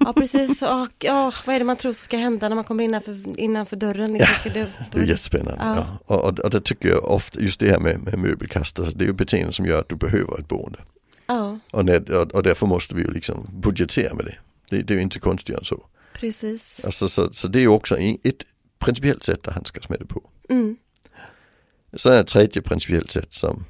Ja, 0.00 0.12
precis. 0.12 0.62
Och, 0.62 0.88
ja, 0.98 1.32
vad 1.46 1.54
är 1.54 1.58
det 1.58 1.64
man 1.64 1.76
tror 1.76 1.92
ska 1.92 2.16
hända 2.16 2.48
när 2.48 2.56
man 2.56 2.64
kommer 2.64 2.84
innanför, 2.84 3.40
innanför 3.40 3.76
dörren? 3.76 4.12
Liksom, 4.12 4.34
ska 4.40 4.50
det, 4.50 4.66
Det 4.92 4.98
är 4.98 5.02
jättespännande. 5.04 5.56
Ja. 5.64 5.76
Ja. 5.76 6.14
Och, 6.14 6.24
och, 6.24 6.38
och 6.38 6.50
det 6.50 6.60
tycker 6.60 6.88
jag 6.88 7.04
ofta, 7.04 7.40
just 7.40 7.60
det 7.60 7.70
här 7.70 7.78
med, 7.78 8.00
med 8.02 8.18
möbelkast, 8.18 8.78
alltså 8.78 8.94
det 8.96 9.04
är 9.04 9.06
ju 9.06 9.12
beteenden 9.12 9.52
som 9.52 9.66
gör 9.66 9.80
att 9.80 9.88
du 9.88 9.96
behöver 9.96 10.40
ett 10.40 10.48
boende. 10.48 10.78
ja, 11.26 11.58
Och, 11.72 11.84
när, 11.84 12.10
och, 12.12 12.34
och 12.34 12.42
därför 12.42 12.66
måste 12.66 12.94
vi 12.94 13.02
ju 13.02 13.10
liksom 13.10 13.46
budgetera 13.52 14.14
med 14.14 14.24
det. 14.24 14.34
Det, 14.70 14.82
det 14.82 14.94
är 14.94 14.96
ju 14.96 15.02
inte 15.02 15.18
konstigare 15.18 15.58
än 15.60 15.64
så. 15.64 15.86
precis. 16.14 16.80
Alltså, 16.84 17.08
så, 17.08 17.30
så 17.32 17.48
det 17.48 17.58
är 17.58 17.60
ju 17.62 17.68
också 17.68 17.96
ett 17.98 18.44
principiellt 18.78 19.24
sätt 19.24 19.48
att 19.48 19.54
handskas 19.54 19.88
med 19.88 19.98
det 19.98 20.06
på. 20.06 20.22
Mm. 20.48 20.76
Sen 21.96 22.12
är 22.12 22.20
ett 22.20 22.26
tredje 22.26 22.62
principiellt 22.62 23.10
sätt 23.10 23.32
som, 23.32 23.64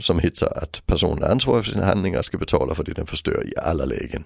som 0.00 0.18
heter 0.18 0.58
att 0.58 0.82
personen 0.86 1.22
är 1.22 1.28
ansvarig 1.28 1.64
för 1.64 1.72
sina 1.72 1.84
handlingar 1.84 2.22
ska 2.22 2.38
betala 2.38 2.74
för 2.74 2.84
det 2.84 2.92
den 2.92 3.06
förstör 3.06 3.46
i 3.46 3.52
alla 3.58 3.84
lägen. 3.84 4.24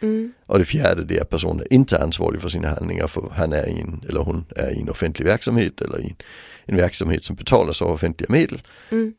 Mm. 0.00 0.32
Och 0.46 0.58
det 0.58 0.64
fjärde 0.64 1.04
det 1.04 1.16
är 1.16 1.22
att 1.22 1.30
personen 1.30 1.66
inte 1.70 1.96
är 1.96 2.02
ansvarig 2.02 2.40
för 2.40 2.48
sina 2.48 2.68
handlingar 2.68 3.06
för 3.06 3.30
han 3.32 3.52
är 3.52 3.66
i 3.66 3.80
en, 3.80 4.02
eller 4.08 4.20
hon 4.20 4.44
är 4.56 4.70
i 4.70 4.80
en 4.80 4.88
offentlig 4.88 5.26
verksamhet 5.26 5.80
eller 5.80 6.00
i 6.00 6.04
en, 6.04 6.16
en 6.64 6.76
verksamhet 6.76 7.24
som 7.24 7.36
betalas 7.36 7.82
av 7.82 7.90
offentliga 7.90 8.32
medel. 8.32 8.62
Mm. 8.90 9.14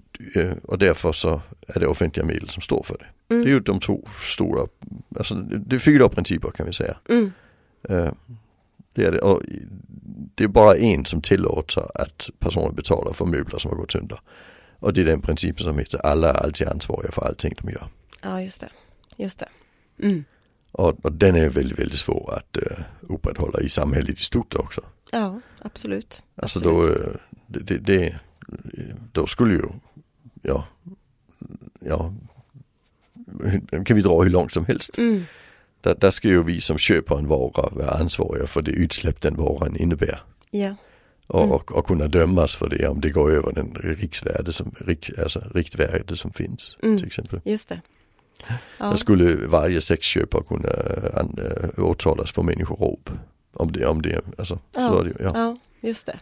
Och 0.63 0.77
därför 0.77 1.12
så 1.12 1.41
är 1.67 1.79
det 1.79 1.88
offentliga 1.88 2.25
medel 2.25 2.50
som 2.50 2.62
står 2.62 2.84
för 2.84 2.98
det. 2.98 3.34
Mm. 3.36 3.44
Det 3.44 3.50
är 3.50 3.53
ju 3.53 3.60
de 3.60 3.79
två 3.79 4.08
stora, 4.22 4.67
alltså 5.17 5.36
det 5.36 5.75
är 5.75 5.79
fyra 5.79 6.10
principer 6.10 6.51
kan 6.51 6.65
vi 6.65 6.74
säga. 6.74 6.98
Mm. 7.10 7.32
Det 8.95 9.05
är 9.05 9.11
det. 9.11 9.19
Och 9.19 9.41
det 10.35 10.43
är 10.43 10.47
bara 10.47 10.77
en 10.77 11.05
som 11.05 11.21
tillåter 11.21 12.01
att 12.01 12.29
personen 12.39 12.75
betalar 12.75 13.13
för 13.13 13.25
möbler 13.25 13.59
som 13.59 13.71
har 13.71 13.77
gått 13.77 13.91
sönder. 13.91 14.19
Och 14.79 14.93
det 14.93 15.01
är 15.01 15.05
den 15.05 15.21
principen 15.21 15.63
som 15.65 15.77
heter 15.77 16.05
alla 16.05 16.29
är 16.29 16.43
alltid 16.43 16.67
ansvariga 16.67 17.11
för 17.11 17.21
allting 17.21 17.53
de 17.61 17.71
gör. 17.71 17.87
Ja, 18.23 18.41
just 18.41 18.61
det. 18.61 18.69
Just 19.15 19.39
det. 19.39 19.47
Mm. 19.99 20.23
Och, 20.71 21.05
och 21.05 21.11
den 21.11 21.35
är 21.35 21.49
väldigt, 21.49 21.79
väldigt 21.79 21.99
svår 21.99 22.33
att 22.37 22.57
uh, 22.57 22.83
upprätthålla 23.01 23.59
i 23.59 23.69
samhället 23.69 24.19
i 24.19 24.23
stort 24.23 24.55
också. 24.55 24.81
Ja, 25.11 25.41
absolut. 25.61 26.23
Alltså 26.35 26.59
absolut. 26.59 26.97
då, 26.97 27.09
eh, 27.09 27.15
det, 27.47 27.59
det, 27.59 27.77
det, 27.77 28.19
då 29.11 29.27
skulle 29.27 29.53
ju, 29.53 29.63
ja, 30.41 30.67
ja, 31.79 32.13
kan 33.85 33.95
vi 33.95 34.01
dra 34.01 34.21
hur 34.23 34.29
långt 34.29 34.53
som 34.53 34.65
helst. 34.65 34.97
Mm. 34.97 35.23
Där, 35.85 35.95
där 35.99 36.11
ska 36.11 36.27
ju 36.27 36.43
vi 36.43 36.61
som 36.61 36.77
köper 36.77 37.17
en 37.17 37.27
vara 37.27 37.69
vara 37.71 37.89
ansvariga 37.89 38.47
för 38.47 38.61
det 38.61 38.71
utsläpp 38.71 39.21
den 39.21 39.35
varan 39.35 39.75
innebär. 39.75 40.21
Ja, 40.51 40.75
Mm. 41.33 41.51
och, 41.51 41.71
och 41.71 41.85
kunna 41.87 42.07
dömas 42.07 42.55
för 42.55 42.69
det 42.69 42.87
om 42.87 43.01
det 43.01 43.09
går 43.09 43.31
över 43.31 43.51
den 43.53 43.73
riksvärde 43.73 44.53
som, 44.53 44.75
rik, 44.79 45.11
alltså, 45.19 45.39
riktvärde 45.55 46.15
som 46.15 46.33
finns 46.33 46.77
Mm. 46.83 46.97
till 46.97 47.07
exempel. 47.07 47.41
just 47.45 47.69
det. 47.69 47.81
Ja. 48.79 48.85
Där 48.89 48.95
skulle 48.95 49.35
varje 49.47 49.81
sexköpare 49.81 50.43
kunna 50.47 50.69
an, 51.19 51.37
äh, 51.77 51.83
åtalas 51.83 52.31
för 52.31 52.41
människorov. 52.41 52.99
Om 53.53 53.71
det, 53.71 53.85
om 53.85 54.01
det, 54.01 54.21
alltså, 54.37 54.59
Ja. 54.75 54.87
så 54.89 54.99
är 54.99 55.03
det 55.03 55.09
ju. 55.09 55.15
Ja. 55.19 55.31
ja, 55.33 55.57
just 55.81 56.05
det. 56.05 56.19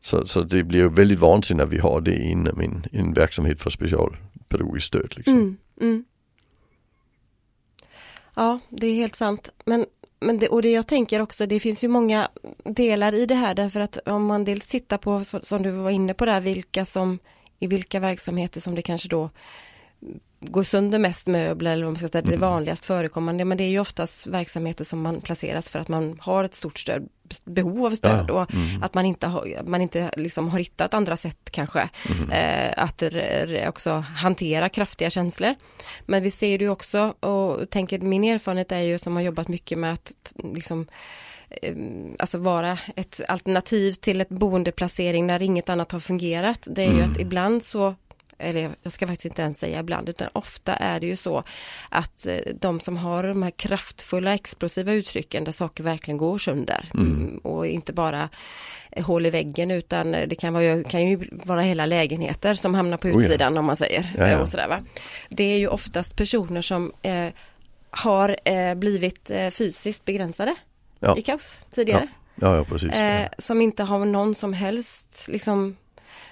Så, 0.00 0.26
så 0.26 0.42
det 0.42 0.62
blir 0.64 0.84
väldigt 0.88 1.18
vansinnigt 1.18 1.58
när 1.64 1.70
vi 1.70 1.78
har 1.78 2.00
det 2.00 2.16
inom 2.18 2.60
en, 2.60 2.86
en 2.92 3.12
verksamhet 3.14 3.60
för 3.62 3.70
specialpedagogiskt 3.70 4.86
stöd. 4.86 5.12
Liksom. 5.16 5.56
Mm. 5.80 6.04
Ja, 8.34 8.58
det 8.68 8.86
är 8.86 8.94
helt 8.94 9.16
sant. 9.16 9.50
Men, 9.64 9.86
men 10.20 10.38
det, 10.38 10.48
och 10.48 10.62
det 10.62 10.70
jag 10.70 10.86
tänker 10.86 11.20
också, 11.20 11.46
det 11.46 11.60
finns 11.60 11.84
ju 11.84 11.88
många 11.88 12.28
delar 12.64 13.14
i 13.14 13.26
det 13.26 13.34
här 13.34 13.54
därför 13.54 13.80
att 13.80 14.08
om 14.08 14.26
man 14.26 14.44
dels 14.44 14.66
tittar 14.66 14.98
på, 14.98 15.24
som 15.24 15.62
du 15.62 15.70
var 15.70 15.90
inne 15.90 16.14
på 16.14 16.26
där, 16.26 16.40
vilka 16.40 16.84
som, 16.84 17.18
i 17.58 17.66
vilka 17.66 18.00
verksamheter 18.00 18.60
som 18.60 18.74
det 18.74 18.82
kanske 18.82 19.08
då 19.08 19.30
går 20.40 20.62
sönder 20.62 20.98
mest 20.98 21.26
möbler 21.26 21.72
eller 21.72 21.84
vad 21.84 21.92
man 21.92 21.98
ska 21.98 22.08
säga, 22.08 22.22
det 22.22 22.28
är 22.28 22.36
Mm. 22.36 22.50
vanligast 22.50 22.84
förekommande, 22.84 23.44
men 23.44 23.58
det 23.58 23.64
är 23.64 23.68
ju 23.68 23.80
oftast 23.80 24.26
verksamheter 24.26 24.84
som 24.84 25.02
man 25.02 25.20
placeras 25.20 25.70
för 25.70 25.78
att 25.78 25.88
man 25.88 26.18
har 26.20 26.44
ett 26.44 26.54
stort 26.54 26.78
stöd, 26.78 27.08
behov 27.44 27.86
av 27.86 27.90
stöd 27.90 28.24
Ja, 28.28 28.34
och 28.34 28.54
mm. 28.54 28.82
att 28.82 28.94
man 28.94 29.06
inte 29.06 29.26
har, 29.26 29.48
man 29.64 29.80
inte 29.82 30.10
liksom 30.16 30.48
har 30.48 30.58
hittat 30.58 30.94
andra 30.94 31.16
sätt 31.16 31.50
kanske 31.50 31.88
Mhm. 32.08 32.30
eh, 32.30 32.72
att 32.76 33.02
också 33.68 33.90
hantera 34.16 34.68
kraftiga 34.68 35.10
känslor. 35.10 35.54
Men 36.06 36.22
vi 36.22 36.30
ser 36.30 36.58
det 36.58 36.64
ju 36.64 36.70
också 36.70 37.14
och 37.20 37.70
tänker 37.70 37.98
min 37.98 38.24
erfarenhet 38.24 38.72
är 38.72 38.78
ju 38.78 38.98
som 38.98 39.16
har 39.16 39.22
jobbat 39.22 39.48
mycket 39.48 39.78
med 39.78 39.92
att 39.92 40.32
liksom 40.54 40.86
eh, 41.62 41.74
Alltså 42.18 42.38
vara 42.38 42.78
ett 42.96 43.20
alternativ 43.28 43.92
till 43.92 44.20
ett 44.20 44.28
boendeplacering 44.28 45.26
när 45.26 45.42
inget 45.42 45.68
annat 45.68 45.92
har 45.92 46.00
fungerat. 46.00 46.66
Det 46.70 46.82
är 46.82 46.86
ju 46.92 46.98
Mm. 46.98 47.10
att 47.12 47.20
ibland 47.20 47.62
så 47.64 47.94
eller 48.40 48.70
jag 48.82 48.92
ska 48.92 49.06
faktiskt 49.06 49.24
inte 49.24 49.42
ens 49.42 49.58
säga 49.58 49.80
ibland, 49.80 50.08
utan 50.08 50.28
ofta 50.32 50.76
är 50.76 51.00
det 51.00 51.06
ju 51.06 51.16
så 51.16 51.44
att 51.88 52.26
eh, 52.26 52.36
de 52.60 52.80
som 52.80 52.96
har 52.96 53.24
de 53.24 53.42
här 53.42 53.50
kraftfulla 53.50 54.34
explosiva 54.34 54.92
uttrycken 54.92 55.44
där 55.44 55.52
saker 55.52 55.84
verkligen 55.84 56.18
går 56.18 56.38
sönder 56.38 56.90
Mm. 56.94 57.10
Mm, 57.10 57.38
och 57.38 57.66
inte 57.66 57.92
bara 57.92 58.28
eh, 58.92 59.04
hål 59.04 59.26
i 59.26 59.30
väggen 59.30 59.70
utan 59.70 60.14
eh, 60.14 60.28
det 60.28 60.34
kan, 60.34 60.54
vara, 60.54 60.82
kan 60.82 61.08
ju 61.08 61.28
vara 61.32 61.60
hela 61.60 61.86
lägenheter 61.86 62.54
som 62.54 62.74
hamnar 62.74 62.96
på 62.96 63.08
Oh 63.08 63.14
ja. 63.14 63.20
utsidan 63.20 63.58
om 63.58 63.64
man 63.64 63.76
säger. 63.76 64.12
Ja, 64.18 64.28
ja. 64.28 64.40
Och 64.40 64.48
sådär, 64.48 64.68
va? 64.68 64.80
Det 65.28 65.44
är 65.44 65.58
ju 65.58 65.68
oftast 65.68 66.16
personer 66.16 66.60
som 66.60 66.92
eh, 67.02 67.28
har 67.90 68.36
eh, 68.44 68.74
blivit 68.74 69.30
eh, 69.30 69.50
fysiskt 69.50 70.04
begränsade 70.04 70.54
i 71.16 71.22
kaos 71.22 71.58
tidigare. 71.70 72.08
Ja, 72.34 72.56
ja 72.56 72.64
precis. 72.64 72.90
Som 73.38 73.60
inte 73.60 73.82
har 73.82 74.04
någon 74.04 74.34
som 74.34 74.52
helst 74.52 75.26
liksom 75.28 75.76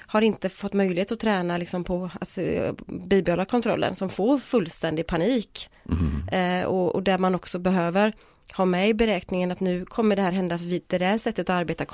har 0.09 0.23
inte 0.23 0.49
fått 0.49 0.73
möjlighet 0.73 1.12
att 1.12 1.21
träna 1.21 1.59
liksom 1.59 1.85
på 1.85 2.11
att 2.21 2.38
eh, 2.38 2.73
bibehålla 2.87 3.45
kontrollen, 3.45 3.97
som 3.97 4.11
får 4.11 4.38
fullständig 4.38 5.07
panik. 5.07 5.71
Mhm. 5.85 6.29
Eh, 6.33 6.67
och, 6.67 6.95
och 6.95 7.03
där 7.03 7.19
man 7.19 7.35
också 7.35 7.59
behöver 7.59 8.12
ha 8.57 8.65
med 8.65 8.88
i 8.88 8.95
beräkningen 8.95 9.50
att 9.50 9.61
nu 9.61 9.85
kommer 9.85 10.17
det 10.17 10.23
här 10.23 10.33
hända, 10.33 10.59
för 10.59 10.81
det 10.87 10.99
där 10.99 11.19
sättet 11.19 11.50
att 11.50 11.61
arbeta 11.61 11.85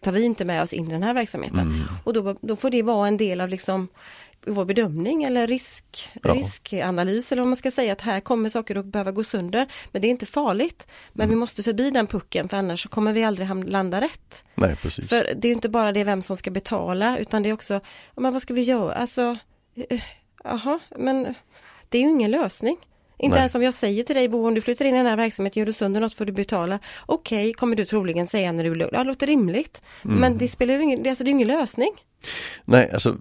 tar 0.00 0.12
vi 0.12 0.22
inte 0.22 0.44
med 0.44 0.62
oss 0.62 0.72
in 0.72 0.88
i 0.88 0.92
den 0.92 1.02
här 1.02 1.14
verksamheten. 1.14 1.58
Mm. 1.58 1.80
Och 2.04 2.12
då, 2.12 2.36
då 2.40 2.56
får 2.56 2.70
det 2.70 2.82
vara 2.82 3.08
en 3.08 3.16
del 3.16 3.40
av 3.40 3.48
liksom 3.48 3.88
vår 4.46 4.64
bedömning 4.64 5.22
eller 5.24 5.46
risk, 5.46 6.10
Ja. 6.22 6.34
riskanalys 6.34 7.32
eller 7.32 7.42
vad 7.42 7.48
man 7.48 7.56
ska 7.56 7.70
säga 7.70 7.92
att 7.92 8.00
här 8.00 8.20
kommer 8.20 8.48
saker 8.48 8.76
att 8.76 8.84
behöva 8.86 9.12
gå 9.12 9.24
sönder. 9.24 9.66
Men 9.92 10.02
det 10.02 10.08
är 10.08 10.10
inte 10.10 10.26
farligt. 10.26 10.86
Men 11.12 11.24
Mm. 11.24 11.36
vi 11.36 11.40
måste 11.40 11.62
förbi 11.62 11.90
den 11.90 12.06
pucken 12.06 12.48
för 12.48 12.56
annars 12.56 12.82
så 12.82 12.88
kommer 12.88 13.12
vi 13.12 13.24
aldrig 13.24 13.68
landa 13.68 14.00
rätt. 14.00 14.44
Nej, 14.54 14.76
precis. 14.76 15.08
För 15.08 15.28
det 15.36 15.48
är 15.48 15.52
inte 15.52 15.68
bara 15.68 15.92
det 15.92 16.04
vem 16.04 16.22
som 16.22 16.36
ska 16.36 16.50
betala 16.50 17.18
utan 17.18 17.42
det 17.42 17.48
är 17.48 17.52
också, 17.52 17.80
men 18.16 18.32
vad 18.32 18.42
ska 18.42 18.54
vi 18.54 18.62
göra? 18.62 18.94
Alltså, 18.94 19.36
eh, 19.90 20.00
jaha, 20.44 20.78
men 20.96 21.34
det 21.88 21.98
är 21.98 22.02
ju 22.02 22.08
ingen 22.08 22.30
lösning. 22.30 22.76
Inte 23.18 23.34
Nej. 23.34 23.38
ens 23.38 23.54
om 23.54 23.62
jag 23.62 23.74
säger 23.74 24.04
till 24.04 24.16
dig 24.16 24.28
Bo, 24.28 24.46
om 24.46 24.54
du 24.54 24.60
flyttar 24.60 24.84
in 24.84 24.94
i 24.94 24.96
den 24.98 25.06
här 25.06 25.16
verksamheten, 25.16 25.60
gör 25.60 25.66
du 25.66 25.72
sönder 25.72 26.00
något 26.00 26.14
får 26.14 26.24
du 26.24 26.32
betala. 26.32 26.78
Okej, 27.06 27.52
kommer 27.54 27.76
du 27.76 27.84
troligen 27.84 28.26
säga 28.26 28.52
när 28.52 28.64
du 28.64 28.70
är 28.70 28.74
lugn. 28.74 28.90
Ja, 28.92 28.98
det 28.98 29.04
låter 29.04 29.26
rimligt. 29.26 29.82
Mm. 30.04 30.16
Men 30.16 30.38
det 30.38 30.48
spelar 30.48 30.74
ju 30.74 30.82
ingen, 30.82 31.08
alltså, 31.08 31.24
det 31.24 31.28
är 31.28 31.32
ju 31.32 31.36
ingen 31.36 31.48
lösning. 31.48 31.90
Nej, 32.64 32.90
alltså 32.92 33.16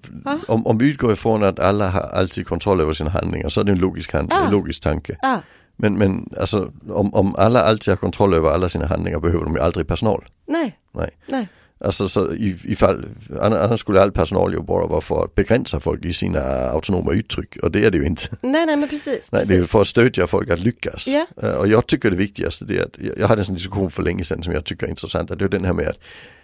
om, 0.48 0.68
om 0.68 0.78
vi 0.78 0.90
utgår 0.90 1.14
ifrån 1.14 1.44
att 1.44 1.60
alla 1.60 1.90
har 1.90 2.02
alltid 2.02 2.48
kontroll 2.48 2.82
över 2.82 2.94
sina 2.94 3.10
handlingar 3.10 3.50
så 3.50 3.60
är 3.62 3.64
det 3.64 3.72
en 3.72 3.78
logisk, 3.80 4.14
hand, 4.14 4.28
Ja. 4.32 4.46
en 4.46 4.52
logisk 4.52 4.84
tanke. 4.84 5.18
Ja, 5.22 5.42
Men, 5.76 5.98
men 5.98 6.30
alltså, 6.40 6.72
om, 6.90 7.14
om 7.16 7.36
alla 7.36 7.62
alltid 7.62 7.92
har 7.92 7.96
kontroll 7.98 8.34
över 8.34 8.50
alla 8.50 8.70
sina 8.70 8.86
handlingar 8.88 9.20
behöver 9.20 9.46
de 9.46 9.56
ju 9.56 9.62
aldrig 9.62 9.88
personal. 9.88 10.26
nej, 10.48 10.80
Nej. 10.92 11.10
nej, 11.28 11.48
Alltså 11.86 12.10
så 12.10 12.34
i, 12.34 12.58
ifall, 12.64 13.06
annars 13.42 13.80
skulle 13.80 14.02
all 14.02 14.12
personal 14.12 14.54
ju 14.54 14.62
bara 14.62 14.88
vara 14.88 15.02
för 15.02 15.24
att 15.24 15.36
begränsa 15.36 15.80
folk 15.80 16.06
i 16.06 16.14
sina 16.14 16.40
autonoma 16.70 17.12
uttryck 17.14 17.58
och 17.64 17.72
det 17.72 17.86
är 17.86 17.92
det 17.92 17.98
ju 17.98 18.06
inte. 18.06 18.24
nej, 18.42 18.66
nej, 18.66 18.76
men 18.78 18.90
precis. 18.90 19.28
Nej, 19.32 19.46
det 19.48 19.54
är 19.54 19.58
precis. 19.58 19.72
för 19.72 19.82
att 19.82 19.88
stödja 19.88 20.28
folk 20.28 20.50
att 20.50 20.60
lyckas. 20.60 21.08
Ja. 21.08 21.26
Eh, 21.44 21.54
Och 21.54 21.68
jag 21.68 21.88
tycker 21.88 22.10
det 22.12 22.18
viktigaste 22.18 22.66
det 22.66 22.78
är 22.78 22.84
att, 22.84 23.18
jag 23.20 23.28
hade 23.28 23.42
en 23.42 23.46
sån 23.46 23.56
diskussion 23.56 23.92
för 23.92 24.04
länge 24.04 24.24
sedan 24.24 24.44
som 24.44 24.54
jag 24.54 24.66
tycker 24.66 24.86
är 24.86 24.90
intressant, 24.90 25.28
det 25.40 25.46
är 25.46 25.50
den 25.50 25.66
här 25.66 25.74
med 25.74 25.88
att 25.88 26.00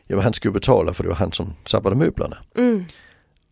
ja, 0.08 0.22
han 0.22 0.34
skulle 0.34 0.52
betala 0.52 0.94
för 0.94 1.04
det 1.04 1.10
var 1.10 1.16
han 1.16 1.32
som 1.32 1.54
sabbade 1.66 1.96
möblerna. 1.96 2.38
Mm, 2.58 2.86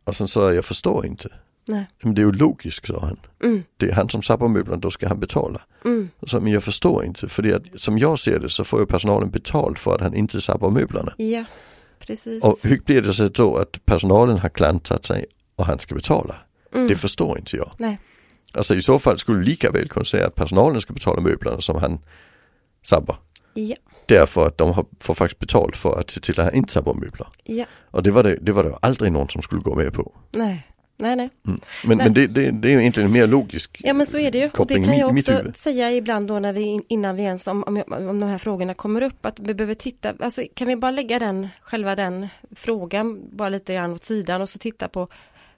Och 0.04 0.16
sen 0.16 0.28
sa 0.28 0.42
jag, 0.46 0.56
jag 0.56 0.66
förstår 0.66 1.06
inte. 1.06 1.30
nej, 1.68 1.86
Men 2.04 2.16
det 2.16 2.22
är 2.22 2.26
ju 2.26 2.32
logiskt, 2.32 2.88
sa 2.88 3.00
han. 3.00 3.20
mm, 3.44 3.64
Det 3.78 3.86
är 3.90 3.94
han 3.94 4.10
som 4.10 4.24
sabbar 4.24 4.48
möblerna, 4.48 4.78
då 4.78 4.92
ska 4.92 5.08
han 5.08 5.20
betala. 5.20 5.62
mm, 5.86 6.10
Så, 6.28 6.40
men 6.42 6.54
jag 6.54 6.64
förstår 6.64 7.06
inte, 7.06 7.28
för 7.28 7.54
att, 7.56 7.64
som 7.82 7.98
jag 7.98 8.20
ser 8.20 8.40
det 8.40 8.50
så 8.50 8.64
får 8.64 8.80
ju 8.80 8.86
personalen 8.86 9.30
betalt 9.30 9.80
för 9.80 9.96
att 9.96 10.02
han 10.02 10.14
inte 10.16 10.42
sabbar 10.42 10.72
möblerna. 10.72 11.14
ja, 11.18 11.46
precis. 12.00 12.44
Och 12.44 12.58
hur 12.64 12.80
blir 12.86 13.02
det 13.02 13.14
så 13.14 13.28
då 13.28 13.58
att 13.58 13.86
personalen 13.86 14.38
har 14.38 14.50
klantat 14.50 15.06
sig 15.06 15.26
och 15.56 15.66
han 15.66 15.80
ska 15.80 15.96
betala? 15.96 16.36
Mm, 16.76 16.88
Det 16.88 16.96
förstår 16.96 17.38
inte 17.40 17.58
jag. 17.58 17.72
nej, 17.78 18.00
Alltså 18.56 18.76
i 18.76 18.82
så 18.82 19.00
fall 19.00 19.20
skulle 19.20 19.38
du 19.40 19.44
lika 19.44 19.72
väl 19.72 19.88
kunna 19.90 20.06
säga 20.06 20.28
att 20.28 20.36
personalen 20.36 20.82
ska 20.82 20.94
betala 20.94 21.22
möblerna 21.22 21.62
som 21.62 21.76
han 21.82 22.00
sabbar. 22.86 23.18
ja, 23.54 23.76
Därför 24.20 24.48
att 24.48 24.58
de 24.58 24.74
har, 24.74 24.86
får 25.00 25.14
faktiskt 25.14 25.40
betalt 25.40 25.76
för 25.76 26.00
att 26.00 26.10
se 26.10 26.22
till 26.22 26.40
att 26.40 26.54
inte 26.54 26.74
sabbar 26.74 26.94
möbler. 26.94 27.28
ja, 27.44 27.66
Och 27.92 28.04
det 28.04 28.12
var 28.12 28.24
det, 28.24 28.38
det 28.42 28.52
var 28.52 28.64
det 28.64 28.78
aldrig 28.82 29.12
någon 29.12 29.30
som 29.30 29.42
skulle 29.42 29.62
gå 29.62 29.76
med 29.76 29.94
på. 29.94 30.12
nej, 30.32 30.68
nej, 30.98 31.16
nej. 31.16 31.30
Mm. 31.48 31.60
Men, 31.86 31.98
Nej. 31.98 32.06
men 32.06 32.14
det, 32.14 32.28
det, 32.28 32.52
det 32.52 32.68
är 32.68 32.72
ju 32.72 32.80
egentligen 32.80 33.08
en 33.08 33.14
mer 33.14 33.28
logisk 33.28 33.82
Ja 33.84 33.94
men 33.94 34.08
så 34.08 34.18
är 34.18 34.32
det 34.32 34.38
ju. 34.38 34.50
Och 34.58 34.68
det 34.68 34.84
kan 34.84 34.98
jag 34.98 35.10
också 35.18 35.52
säga 35.54 35.92
ibland 35.92 36.28
då 36.28 36.40
när 36.40 36.54
vi, 36.54 36.82
innan 36.88 37.16
vi 37.16 37.24
ens, 37.24 37.48
om, 37.48 37.64
om, 37.64 37.84
om 37.88 38.20
de 38.20 38.24
här 38.30 38.38
frågorna 38.38 38.74
kommer 38.74 39.02
upp, 39.02 39.26
att 39.26 39.40
vi 39.40 39.54
behöver 39.54 39.74
titta, 39.74 40.14
alltså 40.20 40.44
kan 40.54 40.68
vi 40.68 40.76
bara 40.76 40.92
lägga 40.92 41.20
den, 41.20 41.48
själva 41.62 41.96
den 41.96 42.28
frågan 42.56 43.22
bara 43.38 43.50
lite 43.50 43.74
grann 43.74 43.94
åt 43.94 44.04
sidan 44.04 44.42
och 44.42 44.50
så 44.50 44.58
titta 44.60 44.88
på 44.88 45.08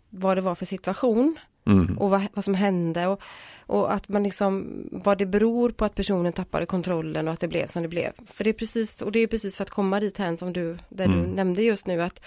vad 0.09 0.37
det 0.37 0.41
var 0.41 0.55
för 0.55 0.65
situation 0.65 1.35
Mm. 1.67 1.97
och 1.97 2.09
vad, 2.09 2.21
vad 2.33 2.45
som 2.45 2.55
hände 2.55 3.07
och, 3.07 3.21
och 3.67 3.93
att 3.93 4.09
man 4.09 4.23
liksom, 4.23 4.83
vad 4.91 5.17
det 5.17 5.25
beror 5.25 5.69
på 5.69 5.85
att 5.85 5.95
personen 5.95 6.33
tappade 6.33 6.65
kontrollen 6.65 7.27
och 7.27 7.33
att 7.33 7.39
det 7.39 7.47
blev 7.47 7.67
som 7.67 7.81
det 7.81 7.87
blev. 7.87 8.11
För 8.27 8.43
det 8.43 8.49
är 8.49 8.53
precis, 8.53 9.01
och 9.01 9.11
det 9.11 9.19
är 9.19 9.27
precis 9.27 9.57
för 9.57 9.63
att 9.63 9.69
komma 9.69 9.99
dit 9.99 10.17
hän 10.17 10.37
som 10.37 10.53
du, 10.53 10.77
där 10.89 11.07
du 11.07 11.13
Mm. 11.13 11.31
nämnde 11.31 11.61
just 11.63 11.87
nu 11.87 12.01
att 12.01 12.21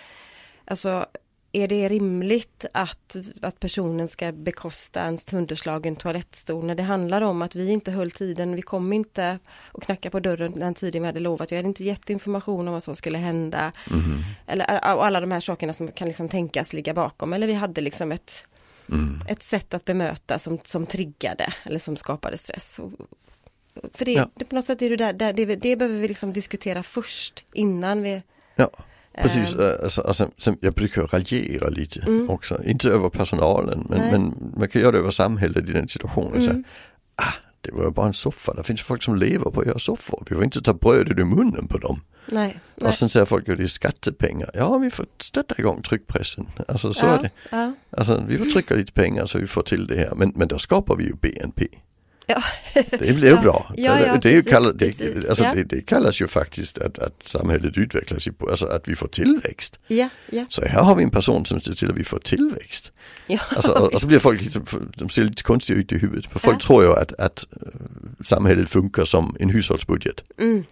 alltså 0.64 1.06
är 1.52 1.68
det 1.68 1.88
rimligt 1.88 2.64
att, 2.72 3.16
att 3.42 3.60
personen 3.60 4.08
ska 4.08 4.32
bekosta 4.32 5.02
en 5.02 5.18
sönderslagen 5.18 5.96
toalettstol 5.96 6.64
när 6.64 6.74
det 6.74 6.82
handlar 6.82 7.22
om 7.22 7.42
att 7.42 7.54
vi 7.54 7.70
inte 7.70 7.90
höll 7.90 8.10
tiden, 8.10 8.56
vi 8.56 8.62
kom 8.62 8.92
inte 8.92 9.38
och 9.72 9.82
knacka 9.82 10.10
på 10.10 10.20
dörren 10.20 10.52
den 10.52 10.74
tiden 10.74 11.02
vi 11.02 11.06
hade 11.06 11.20
lovat, 11.20 11.52
vi 11.52 11.56
hade 11.56 11.68
inte 11.68 11.84
gett 11.84 12.10
information 12.10 12.68
om 12.68 12.74
vad 12.74 12.82
som 12.82 12.96
skulle 12.96 13.18
hända. 13.18 13.72
Mhm. 13.90 14.22
Eller 14.46 14.64
alla 14.64 15.20
de 15.20 15.30
här 15.30 15.40
sakerna 15.40 15.72
som 15.74 15.88
kan 15.92 16.08
liksom 16.08 16.28
tänkas 16.28 16.72
ligga 16.72 16.94
bakom, 16.94 17.32
eller 17.32 17.46
vi 17.46 17.54
hade 17.54 17.80
liksom 17.80 18.12
ett, 18.12 18.44
Mm. 18.88 19.18
ett 19.28 19.42
sätt 19.42 19.74
att 19.74 19.84
bemöta 19.84 20.38
som, 20.38 20.58
som 20.64 20.86
triggade 20.86 21.52
eller 21.64 21.78
som 21.78 21.96
skapade 21.96 22.38
stress. 22.38 22.78
Och, 22.78 22.92
för 23.94 24.04
det, 24.04 24.12
Ja. 24.12 24.30
det, 24.34 24.44
på 24.44 24.54
något 24.54 24.66
sätt 24.66 24.82
är 24.82 24.90
det 24.90 24.96
där, 24.96 25.12
där 25.12 25.32
det, 25.32 25.56
det 25.56 25.76
behöver 25.76 25.98
vi 25.98 26.08
liksom 26.08 26.32
diskutera 26.32 26.82
först 26.82 27.44
innan 27.52 28.02
vi... 28.02 28.22
Ja, 28.56 28.70
Precis, 29.22 29.54
ehm, 29.54 29.60
äh, 29.60 29.82
alltså, 29.82 30.02
alltså, 30.02 30.54
jag 30.60 30.74
brukar 30.74 31.02
raljera 31.02 31.68
lite 31.68 32.00
Mm. 32.00 32.30
också. 32.30 32.62
Inte 32.64 32.88
över 32.90 33.08
personalen 33.08 33.86
men, 33.88 34.10
men 34.10 34.52
man 34.56 34.68
kan 34.68 34.82
göra 34.82 34.92
det 34.92 34.98
över 34.98 35.10
samhället 35.10 35.68
i 35.68 35.72
den 35.72 35.88
situationen. 35.88 36.42
Så, 36.42 36.50
mm, 36.50 36.64
ah, 36.64 36.68
det 37.60 37.72
var 37.72 37.90
bara 37.90 38.06
en 38.06 38.14
soffa, 38.14 38.54
det 38.54 38.62
finns 38.64 38.82
folk 38.82 39.02
som 39.02 39.16
lever 39.16 39.50
på 39.50 39.60
att 39.60 39.66
göra 39.66 39.78
soffor. 39.78 40.22
Vi 40.30 40.34
får 40.34 40.44
inte 40.44 40.62
ta 40.62 40.74
brödet 40.74 41.18
ur 41.18 41.24
munnen 41.24 41.68
på 41.68 41.78
dem. 41.78 42.00
nej, 42.26 42.60
nej. 42.76 42.88
Och 42.88 42.94
sen 42.94 43.08
säger 43.08 43.26
folk 43.26 43.48
att 43.48 43.56
det 43.56 43.62
är 43.62 43.66
skattepengar. 43.66 44.50
Ja, 44.54 44.78
vi 44.78 44.90
får 44.90 45.06
stötta 45.20 45.54
igång 45.58 45.82
tryckpressen. 45.82 46.46
Alltså 46.68 46.92
så 46.92 47.06
ja, 47.06 47.18
är 47.18 47.22
det. 47.22 47.30
Ja, 47.50 47.72
Alltså 47.90 48.22
vi 48.28 48.38
får 48.38 48.44
trycka 48.44 48.74
lite 48.74 48.92
pengar 48.92 49.26
så 49.26 49.38
vi 49.38 49.46
får 49.46 49.62
till 49.62 49.86
det 49.86 49.96
här. 49.96 50.12
Men, 50.14 50.32
men 50.34 50.48
då 50.48 50.58
skapar 50.58 50.96
vi 50.96 51.04
ju 51.04 51.12
BNP. 51.14 51.66
Ja. 52.28 52.42
Det 52.74 53.06
ju 53.06 53.26
Ja. 53.26 53.40
bra. 53.42 53.72
Ja, 53.76 54.00
ja, 54.00 54.12
det, 54.12 54.20
precis, 54.20 54.50
kallat, 54.52 54.78
det, 54.78 55.28
alltså, 55.28 55.44
det, 55.54 55.64
det 55.64 55.80
kallas 55.80 56.20
ju 56.20 56.26
faktiskt 56.28 56.78
att, 56.78 56.98
att 56.98 57.22
samhället 57.22 57.76
utvecklas, 57.76 58.28
alltså 58.50 58.66
att 58.66 58.88
vi 58.88 58.96
får 58.96 59.08
tillväxt. 59.08 59.78
Så 60.48 60.64
här 60.64 60.82
har 60.82 60.94
vi 60.94 61.02
en 61.02 61.10
person 61.10 61.46
som 61.46 61.60
ser 61.60 61.72
till 61.72 61.90
att 61.90 61.96
vi 61.96 62.04
får 62.04 62.18
tillväxt. 62.18 62.92
Alltså, 63.56 63.72
och, 63.94 64.00
så 64.00 64.06
blir 64.06 64.18
folk 64.18 64.40
lite, 64.42 64.60
de 64.96 65.08
ser 65.08 65.24
lite 65.24 65.42
konstiga 65.42 65.78
ut 65.78 65.92
i 65.92 65.98
huvudet. 65.98 66.30
Folk 66.34 66.62
tror 66.62 66.84
ju 66.84 66.92
att, 66.92 67.12
att 67.12 67.46
eh, 67.52 68.24
samhället 68.24 68.70
funkar 68.70 69.04
som 69.04 69.36
en 69.40 69.50
hushållsbudget. 69.50 70.22
Mm, 70.40 70.64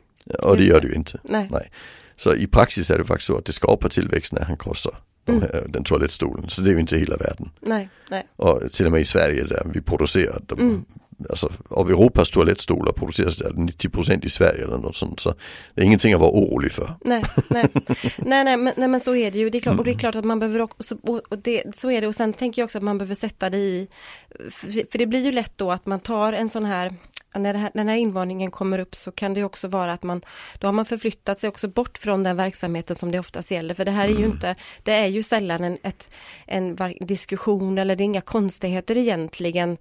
Och 0.43 0.57
det 0.57 0.65
gör 0.65 0.81
det. 0.81 0.89
ju 0.89 0.95
inte. 0.95 1.19
nej, 1.23 1.49
Nej. 1.51 1.71
Så 2.17 2.35
i 2.35 2.47
praxis 2.47 2.91
är 2.91 2.99
det 2.99 3.05
faktiskt 3.05 3.27
så 3.27 3.39
att 3.39 3.45
det 3.45 3.53
skapar 3.53 3.89
tillväxt 3.89 4.33
när 4.33 4.45
han 4.45 4.57
krossar 4.57 4.93
Mm. 5.29 5.41
här, 5.43 5.65
den 5.69 5.85
toalettstolen. 5.85 6.49
Så 6.49 6.61
det 6.61 6.71
är 6.71 6.75
ju 6.75 6.81
inte 6.81 6.97
hela 6.99 7.17
världen. 7.17 7.51
nej, 7.61 7.89
nej. 8.11 8.27
Och 8.37 8.73
till 8.73 8.87
och 8.87 8.93
med 8.93 9.01
i 9.01 9.05
Sverige 9.05 9.45
där 9.45 9.63
vi 9.75 9.81
producerar 9.81 10.41
dem. 10.47 10.59
Mm. 10.61 10.85
Alltså 11.31 11.53
av 11.69 11.91
Europas 11.91 12.31
toalettstolar 12.31 12.93
produceras 12.93 13.37
det 13.37 13.49
90% 13.49 14.27
i 14.27 14.31
Sverige 14.31 14.65
eller 14.65 14.79
något 14.79 14.97
sånt. 14.97 15.21
Så 15.21 15.35
det 15.75 15.81
är 15.83 15.85
ingenting 15.85 16.13
att 16.15 16.21
vara 16.21 16.31
orolig 16.31 16.73
för. 16.73 16.95
Nej, 17.05 17.25
nej, 17.51 17.67
nej, 18.19 18.45
nej, 18.45 18.57
men, 18.57 18.73
nej 18.77 18.89
men 18.89 19.01
så 19.01 19.15
är 19.15 19.31
det 19.31 19.39
ju. 19.39 19.51
Det 19.51 19.59
är 19.59 19.61
klart, 19.61 19.79
och 19.79 19.85
det 19.85 19.91
är 19.91 19.93
Mm. 19.93 19.99
klart 20.01 20.15
att 20.15 20.25
man 20.25 20.39
behöver 20.39 20.61
också, 20.63 20.97
och, 21.03 21.39
det, 21.39 21.63
så 21.77 21.91
är 21.91 22.01
det. 22.01 22.07
Och 22.07 22.15
sen 22.15 22.33
tänker 22.33 22.63
jag 22.63 22.65
också 22.67 22.79
att 22.79 22.85
man 22.85 22.99
behöver 22.99 23.15
sätta 23.15 23.51
det 23.51 23.59
i, 23.59 23.89
för, 24.51 24.91
för 24.93 24.99
det 24.99 25.07
blir 25.07 25.25
ju 25.25 25.33
lätt 25.33 25.53
då 25.59 25.71
att 25.73 25.87
man 25.87 26.01
tar 26.01 26.33
en 26.33 26.51
sån 26.51 26.65
här, 26.65 26.95
när, 27.39 27.55
här, 27.55 27.71
när 27.75 27.81
den 27.85 27.89
här 27.89 27.97
invarningen 27.97 28.51
kommer 28.51 28.79
upp 28.79 28.95
så 28.95 29.13
kan 29.13 29.35
det 29.35 29.45
också 29.45 29.69
vara 29.69 29.93
att 29.93 30.03
man, 30.03 30.23
då 30.59 30.67
har 30.69 30.73
man 30.73 30.87
förflyttat 30.87 31.41
sig 31.41 31.49
också 31.49 31.69
bort 31.69 31.99
från 31.99 32.23
den 32.23 32.37
verksamheten 32.37 32.97
som 32.97 33.13
det 33.13 33.19
oftast 33.19 33.51
gäller. 33.51 33.75
För 33.75 33.85
det 33.85 33.91
här 33.91 34.05
är 34.05 34.13
ju 34.13 34.17
Mm. 34.17 34.31
inte, 34.31 34.55
det 34.83 34.93
är 34.93 35.07
ju 35.07 35.23
sällan 35.23 35.65
en, 35.65 35.79
ett, 35.83 36.11
en 36.47 36.77
diskussion 37.01 37.79
eller 37.79 37.97
det 37.97 38.03
är 38.03 38.05
inga 38.05 38.21
konstigheter 38.21 38.97
egentligen. 38.97 39.79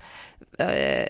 Eh, 0.60 1.06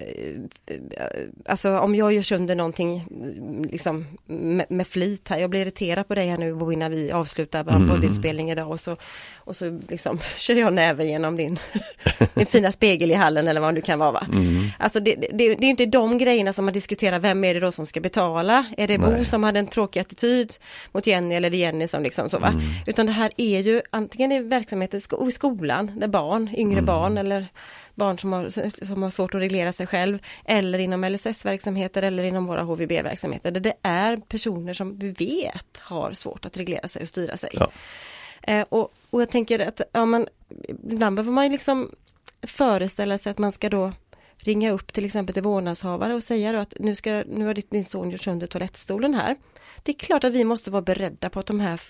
alltså 1.46 1.78
om 1.80 1.96
jag 1.96 2.14
gör 2.14 2.22
sönder 2.22 2.56
någonting 2.56 3.04
mm, 3.12 3.64
liksom 3.64 4.06
med, 4.26 4.66
med 4.70 4.88
flit 4.88 5.28
här, 5.30 5.38
jag 5.40 5.50
blir 5.50 5.62
irriterad 5.62 6.08
på 6.08 6.16
dig 6.16 6.28
här 6.28 6.38
nu 6.38 6.56
Bo 6.56 6.72
innan 6.72 6.92
vi 6.92 7.12
avslutar 7.12 7.64
vår 7.64 7.76
Mm. 7.76 7.90
poddinspelning 7.90 8.52
idag 8.52 8.72
och 8.72 8.80
så, 8.80 8.98
och 9.36 9.56
så 9.56 9.80
liksom 9.90 10.20
kör 10.38 10.56
jag 10.56 10.74
näven 10.74 11.10
genom 11.10 11.38
din, 11.38 11.60
din 12.34 12.46
fina 12.46 12.72
spegel 12.72 13.12
i 13.12 13.14
hallen 13.14 13.48
eller 13.48 13.62
vad 13.62 13.74
nu 13.74 13.82
kan 13.82 14.00
vara. 14.00 14.12
Va? 14.12 14.28
Mm. 14.34 14.64
Alltså 14.80 15.00
det, 15.00 15.16
det, 15.16 15.28
det 15.56 15.66
är 15.66 15.70
inte 15.70 15.86
de 15.86 16.18
grejerna 16.18 16.54
som 16.54 16.66
man 16.66 16.74
diskuterar, 16.74 17.20
vem 17.20 17.44
är 17.44 17.54
det 17.54 17.60
då 17.60 17.72
som 17.72 17.86
ska 17.86 18.02
betala? 18.02 18.66
Är 18.78 18.88
det 18.88 18.98
Bo 18.98 19.08
Nej. 19.10 19.26
som 19.26 19.44
hade 19.44 19.60
en 19.60 19.68
tråkig 19.68 20.00
attityd 20.00 20.54
mot 20.92 21.08
Jenny 21.08 21.36
eller 21.36 21.48
är 21.48 21.52
det 21.52 21.58
Jenny 21.58 21.88
som 21.88 22.04
liksom 22.04 22.30
så 22.30 22.40
va? 22.40 22.48
Mm. 22.48 22.62
Utan 22.88 23.06
det 23.06 23.12
här 23.12 23.32
är 23.38 23.60
ju 23.60 23.82
antingen 23.90 24.32
i 24.32 24.40
verksamheter 24.40 25.00
sko- 25.00 25.28
i 25.28 25.32
skolan, 25.32 25.92
där 26.00 26.08
barn, 26.08 26.50
yngre 26.58 26.74
Mm. 26.80 26.86
barn 26.86 27.18
eller 27.18 27.46
barn 27.96 28.18
som 28.18 28.34
har, 28.34 28.50
som 28.86 29.04
har 29.04 29.10
svårt 29.10 29.36
att 29.36 29.42
reglera 29.42 29.74
sig 29.74 29.88
själv 29.88 30.20
eller 30.46 30.80
inom 30.80 31.04
LSS-verksamheter 31.04 32.04
eller 32.04 32.24
inom 32.24 32.46
våra 32.46 32.64
HVB-verksamheter 32.64 33.52
det 33.52 33.74
är 33.82 34.18
personer 34.18 34.74
som 34.74 35.00
vi 35.00 35.12
vet 35.12 35.78
har 35.80 36.12
svårt 36.12 36.46
att 36.46 36.58
reglera 36.58 36.88
sig 36.88 37.02
och 37.02 37.10
styra 37.10 37.38
sig. 37.38 37.50
Ja. 37.54 37.72
Eh, 38.44 38.66
och, 38.70 38.94
och 39.10 39.22
jag 39.22 39.30
tänker 39.30 39.60
att 39.60 39.82
ja, 39.92 40.06
man, 40.06 40.28
ibland 40.92 41.16
behöver 41.16 41.32
man 41.32 41.44
ju 41.44 41.52
liksom 41.52 41.92
föreställa 42.42 43.18
sig 43.18 43.32
att 43.32 43.38
man 43.38 43.52
ska 43.52 43.70
då 43.70 43.92
ringa 44.38 44.72
upp 44.72 44.94
till 44.94 45.06
exempel 45.06 45.34
till 45.34 45.44
vårdnadshavare 45.44 46.14
och 46.14 46.24
säga 46.24 46.62
att 46.62 46.74
nu, 46.80 46.96
ska, 46.96 47.24
nu 47.28 47.46
har 47.46 47.54
din 47.54 47.86
son 47.86 48.12
gjort 48.12 48.22
sönder 48.22 48.48
toalettstolen 48.48 49.14
här. 49.14 49.36
Det 49.84 49.92
är 49.92 50.00
klart 50.00 50.24
att 50.24 50.34
vi 50.34 50.44
måste 50.44 50.72
vara 50.72 50.82
beredda 50.82 51.30
på 51.30 51.40
att 51.40 51.46
de 51.46 51.60
här 51.60 51.82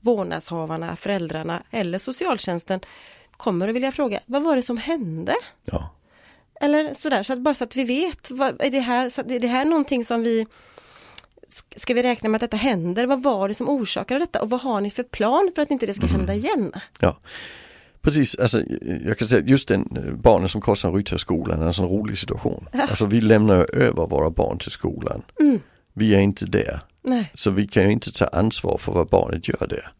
vårdnadshavarna, 0.00 0.96
föräldrarna 0.96 1.62
eller 1.70 1.98
socialtjänsten 1.98 2.80
kommer 3.38 3.68
att 3.68 3.74
vilja 3.74 3.92
fråga, 3.92 4.20
vad 4.26 4.42
var 4.42 4.56
det 4.56 4.62
som 4.62 4.76
hände? 4.76 5.34
Ja. 5.64 5.94
Eller 6.60 6.94
sådär, 6.94 7.22
så 7.22 7.32
att 7.32 7.38
bara 7.40 7.54
så 7.54 7.64
att 7.64 7.76
vi 7.76 7.84
vet, 7.84 8.30
vad, 8.30 8.62
är, 8.62 8.70
det 8.70 8.80
här, 8.80 9.10
så 9.10 9.20
är 9.20 9.40
det 9.40 9.46
här 9.48 9.64
någonting 9.64 10.04
som 10.04 10.22
vi 10.22 10.46
sk- 11.48 11.78
Ska 11.78 11.94
vi 11.94 12.02
räkna 12.02 12.28
med 12.28 12.36
att 12.36 12.50
detta 12.50 12.56
händer? 12.56 13.06
Vad 13.06 13.22
var 13.22 13.48
det 13.48 13.54
som 13.54 13.68
orsakade 13.68 14.20
detta? 14.20 14.42
Och 14.42 14.50
vad 14.50 14.60
har 14.60 14.80
ni 14.80 14.90
för 14.90 15.02
plan 15.02 15.50
för 15.54 15.62
att 15.62 15.70
inte 15.70 15.86
det 15.86 15.94
ska 15.94 16.06
hända 16.06 16.34
igen? 16.34 16.72
Precis, 18.00 18.34
alltså, 18.34 18.60
jag 19.06 19.18
kan 19.18 19.28
säga 19.28 19.42
att 19.42 19.48
just 19.48 19.68
den 19.68 19.88
eh, 19.96 20.14
barnen 20.14 20.48
som 20.48 20.60
korsar 20.60 20.92
Rytterskolan 20.92 21.62
är 21.62 21.66
en 21.66 21.74
sån 21.74 21.88
rolig 21.88 22.18
situation. 22.18 22.68
Alltså 22.72 23.06
vi 23.06 23.20
lämnar 23.20 23.74
över 23.76 24.06
våra 24.06 24.30
barn 24.30 24.58
till 24.58 24.70
skolan. 24.70 25.22
Mm. 25.40 25.60
Vi 25.92 26.14
är 26.14 26.18
inte 26.20 26.46
där. 26.46 26.80
Nej, 27.02 27.30
Så 27.34 27.50
vi 27.50 27.66
kan 27.66 27.82
ju 27.84 27.90
inte 27.92 28.12
ta 28.12 28.24
ansvar 28.26 28.78
för 28.78 28.92
vad 28.92 29.08
barnet 29.08 29.48
gör 29.48 29.66
där. 29.68 29.92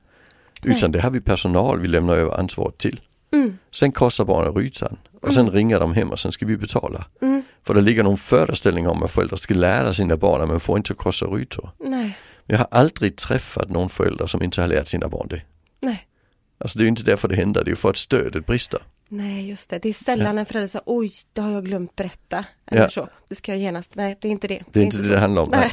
Nej. 0.63 0.77
Utan 0.77 0.93
det 0.93 1.01
har 1.01 1.11
vi 1.11 1.21
personal 1.21 1.81
vi 1.81 1.89
lämnar 1.89 2.17
över 2.17 2.39
ansvaret 2.41 2.79
till. 2.79 3.01
Mm, 3.33 3.59
Sen 3.73 3.93
korsar 3.93 4.25
barnen 4.25 4.53
rutan 4.55 4.97
och 5.23 5.35
sen 5.35 5.51
ringer 5.51 5.81
de 5.81 5.95
hem 5.95 6.11
och 6.11 6.19
sen 6.19 6.33
ska 6.33 6.47
vi 6.47 6.57
betala. 6.57 7.05
mm, 7.23 7.43
För 7.63 7.75
det 7.75 7.81
ligger 7.81 8.03
någon 8.05 8.19
föreställning 8.19 8.89
om 8.89 9.03
att 9.03 9.11
föräldrar 9.11 9.37
ska 9.37 9.55
lära 9.55 9.93
sina 9.93 10.17
barn 10.17 10.43
att 10.43 10.49
man 10.49 10.61
får 10.61 10.77
inte 10.77 10.95
krossa 10.95 11.27
rutor. 11.27 11.71
nej, 11.79 12.19
Jag 12.47 12.59
har 12.59 12.67
aldrig 12.71 13.17
träffat 13.17 13.69
någon 13.71 13.89
förälder 13.89 14.27
som 14.27 14.43
inte 14.43 14.61
har 14.61 14.69
lärt 14.69 14.87
sina 14.87 15.09
barn 15.09 15.29
det. 15.29 15.43
nej. 15.81 16.05
Alltså 16.61 16.79
det 16.79 16.83
är 16.83 16.85
ju 16.85 16.89
inte 16.89 17.03
därför 17.05 17.29
det 17.29 17.37
händer, 17.37 17.65
det 17.65 17.69
är 17.69 17.73
ju 17.73 17.77
för 17.77 17.91
att 17.91 17.97
stödet 17.97 18.47
brister. 18.47 18.81
Nej, 19.09 19.49
just 19.49 19.71
det. 19.71 19.79
Det 19.79 19.89
är 19.89 19.93
sällan 19.93 20.39
en 20.39 20.47
förälder 20.47 20.69
säger 20.69 20.83
oj, 20.87 21.13
det 21.33 21.41
har 21.41 21.51
jag 21.51 21.65
glömt 21.65 21.97
berätta. 21.97 22.45
Eller 22.67 22.83
Ja. 22.83 22.91
så. 22.91 23.09
Det 23.29 23.35
ska 23.35 23.53
jag 23.53 23.61
genast. 23.61 23.91
Nej, 23.95 24.19
det 24.21 24.29
är 24.29 24.33
inte 24.33 24.49
det. 24.49 24.63
Det 24.73 24.81
är 24.81 24.85
inte 24.85 24.97
det 24.97 25.03
så. 25.05 25.11
det 25.11 25.19
handlar 25.19 25.43
om. 25.43 25.49
Nej, 25.53 25.71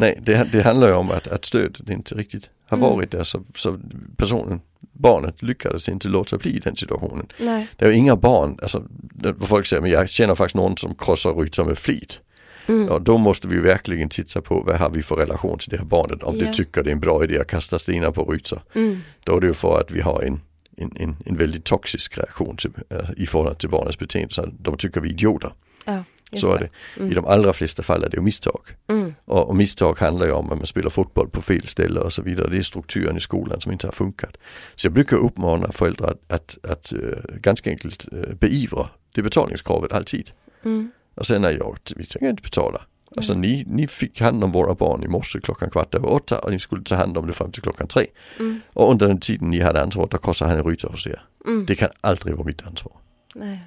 Nej. 0.00 0.18
Det, 0.22 0.44
det 0.52 0.62
handlar 0.62 0.88
ju 0.88 0.94
om 0.94 1.10
att, 1.10 1.28
att 1.28 1.44
stödet 1.44 1.88
inte 1.90 2.14
riktigt 2.14 2.50
har 2.68 2.76
Mm. 2.76 2.90
varit 2.90 3.10
där 3.10 3.24
så, 3.24 3.42
så 3.54 3.78
personen, 4.16 4.60
barnet 4.98 5.42
lyckades 5.42 5.88
inte 5.88 6.08
låta 6.08 6.38
bli 6.38 6.58
den 6.58 6.76
situationen. 6.76 7.26
Nej. 7.38 7.68
Det 7.76 7.84
är 7.84 7.90
inga 7.90 8.16
barn, 8.16 8.58
alltså 8.62 8.82
folk 9.40 9.66
säger, 9.66 9.82
men 9.82 9.90
jag 9.90 10.08
känner 10.08 10.34
faktiskt 10.34 10.56
någon 10.56 10.76
som 10.76 10.94
krossar 10.94 11.30
rutor 11.30 11.64
med 11.64 11.78
flit. 11.78 12.20
Mm. 12.68 12.86
Ja, 12.88 12.98
då 12.98 13.18
måste 13.18 13.48
vi 13.48 13.58
verkligen 13.60 14.08
titta 14.08 14.40
på 14.40 14.60
vad 14.60 14.76
har 14.76 14.90
vi 14.90 15.02
för 15.02 15.16
relation 15.16 15.58
till 15.58 15.70
det 15.70 15.76
här 15.76 15.84
barnet. 15.84 16.22
Om 16.22 16.36
Ja. 16.38 16.46
det 16.46 16.52
tycker 16.52 16.82
det 16.82 16.90
är 16.90 16.92
en 16.92 17.00
bra 17.00 17.24
idé 17.24 17.38
att 17.38 17.46
kasta 17.46 17.78
stenar 17.78 18.10
på 18.10 18.22
rutor. 18.22 18.60
Mm. 18.74 19.00
Då 19.24 19.36
är 19.36 19.40
det 19.40 19.46
ju 19.46 19.54
för 19.54 19.80
att 19.80 19.90
vi 19.90 20.00
har 20.00 20.22
en, 20.22 20.40
en, 20.76 20.90
en, 20.96 21.16
en 21.26 21.36
väldigt 21.36 21.64
toxisk 21.64 22.18
reaktion 22.18 22.56
till, 22.56 22.70
äh, 22.90 22.98
i 23.16 23.26
förhållande 23.26 23.58
till 23.60 23.68
barnets 23.68 23.98
beteende. 23.98 24.34
Så 24.34 24.46
de 24.60 24.76
tycker 24.76 25.00
vi 25.00 25.08
är 25.08 25.12
idioter. 25.12 25.52
Just 26.32 26.44
Så 26.44 26.52
är 26.52 26.58
det. 26.58 26.68
Mm. 26.96 27.12
I 27.12 27.14
de 27.14 27.26
allra 27.26 27.52
flesta 27.52 27.82
fall 27.82 28.02
är 28.02 28.08
det 28.08 28.16
ju 28.16 28.22
misstag. 28.22 28.60
Mm. 28.88 29.14
Och, 29.24 29.48
och 29.48 29.56
misstag 29.56 29.98
handlar 29.98 30.26
ju 30.26 30.32
om 30.32 30.52
att 30.52 30.58
man 30.58 30.66
spelar 30.66 30.90
fotboll 30.90 31.28
på 31.28 31.42
fel 31.42 31.66
ställe 31.66 32.00
och 32.00 32.12
så 32.12 32.22
vidare. 32.22 32.48
Det 32.50 32.58
är 32.58 32.62
strukturen 32.62 33.16
i 33.16 33.20
skolan 33.20 33.60
som 33.60 33.72
inte 33.72 33.86
har 33.86 33.92
funkat. 33.92 34.36
Så 34.76 34.86
jag 34.86 34.92
brukar 34.92 35.16
uppmana 35.16 35.72
föräldrar 35.72 36.10
att, 36.10 36.32
att, 36.32 36.70
att 36.70 36.92
uh, 36.92 37.38
ganska 37.40 37.70
enkelt 37.70 38.12
uh, 38.12 38.34
beivra 38.34 38.88
det 39.14 39.22
betalningskravet 39.22 39.92
alltid. 39.92 40.30
Mm. 40.64 40.90
Och 41.14 41.26
sen 41.26 41.44
är 41.44 41.50
jag, 41.50 41.78
vi 41.96 42.06
tänker 42.06 42.28
inte 42.28 42.42
betala. 42.42 42.80
Alltså 43.16 43.34
ni, 43.34 43.64
ni 43.66 43.86
fick 43.86 44.20
hand 44.20 44.44
om 44.44 44.52
våra 44.52 44.74
barn 44.74 45.04
i 45.04 45.08
morse 45.08 45.40
klockan 45.40 45.70
kvart 45.70 45.94
över 45.94 46.12
åtta 46.12 46.38
och 46.38 46.50
ni 46.50 46.58
skulle 46.58 46.82
ta 46.82 46.94
hand 46.94 47.18
om 47.18 47.26
det 47.26 47.32
fram 47.32 47.50
till 47.50 47.62
klockan 47.62 47.86
tre. 47.86 48.06
Mm. 48.38 48.60
Och 48.72 48.90
under 48.90 49.08
den 49.08 49.20
tiden 49.20 49.48
ni 49.48 49.60
hade 49.60 49.82
ansvaret, 49.82 50.10
då 50.10 50.18
kostade 50.18 50.50
han 50.50 50.58
en 50.58 50.64
ruta 50.64 50.88
hos 50.88 51.06
er. 51.06 51.22
Mm. 51.46 51.66
Det 51.66 51.74
kan 51.74 51.88
aldrig 52.00 52.34
vara 52.34 52.46
mitt 52.46 52.62
ansvar. 52.66 52.92
Nej. 53.34 53.60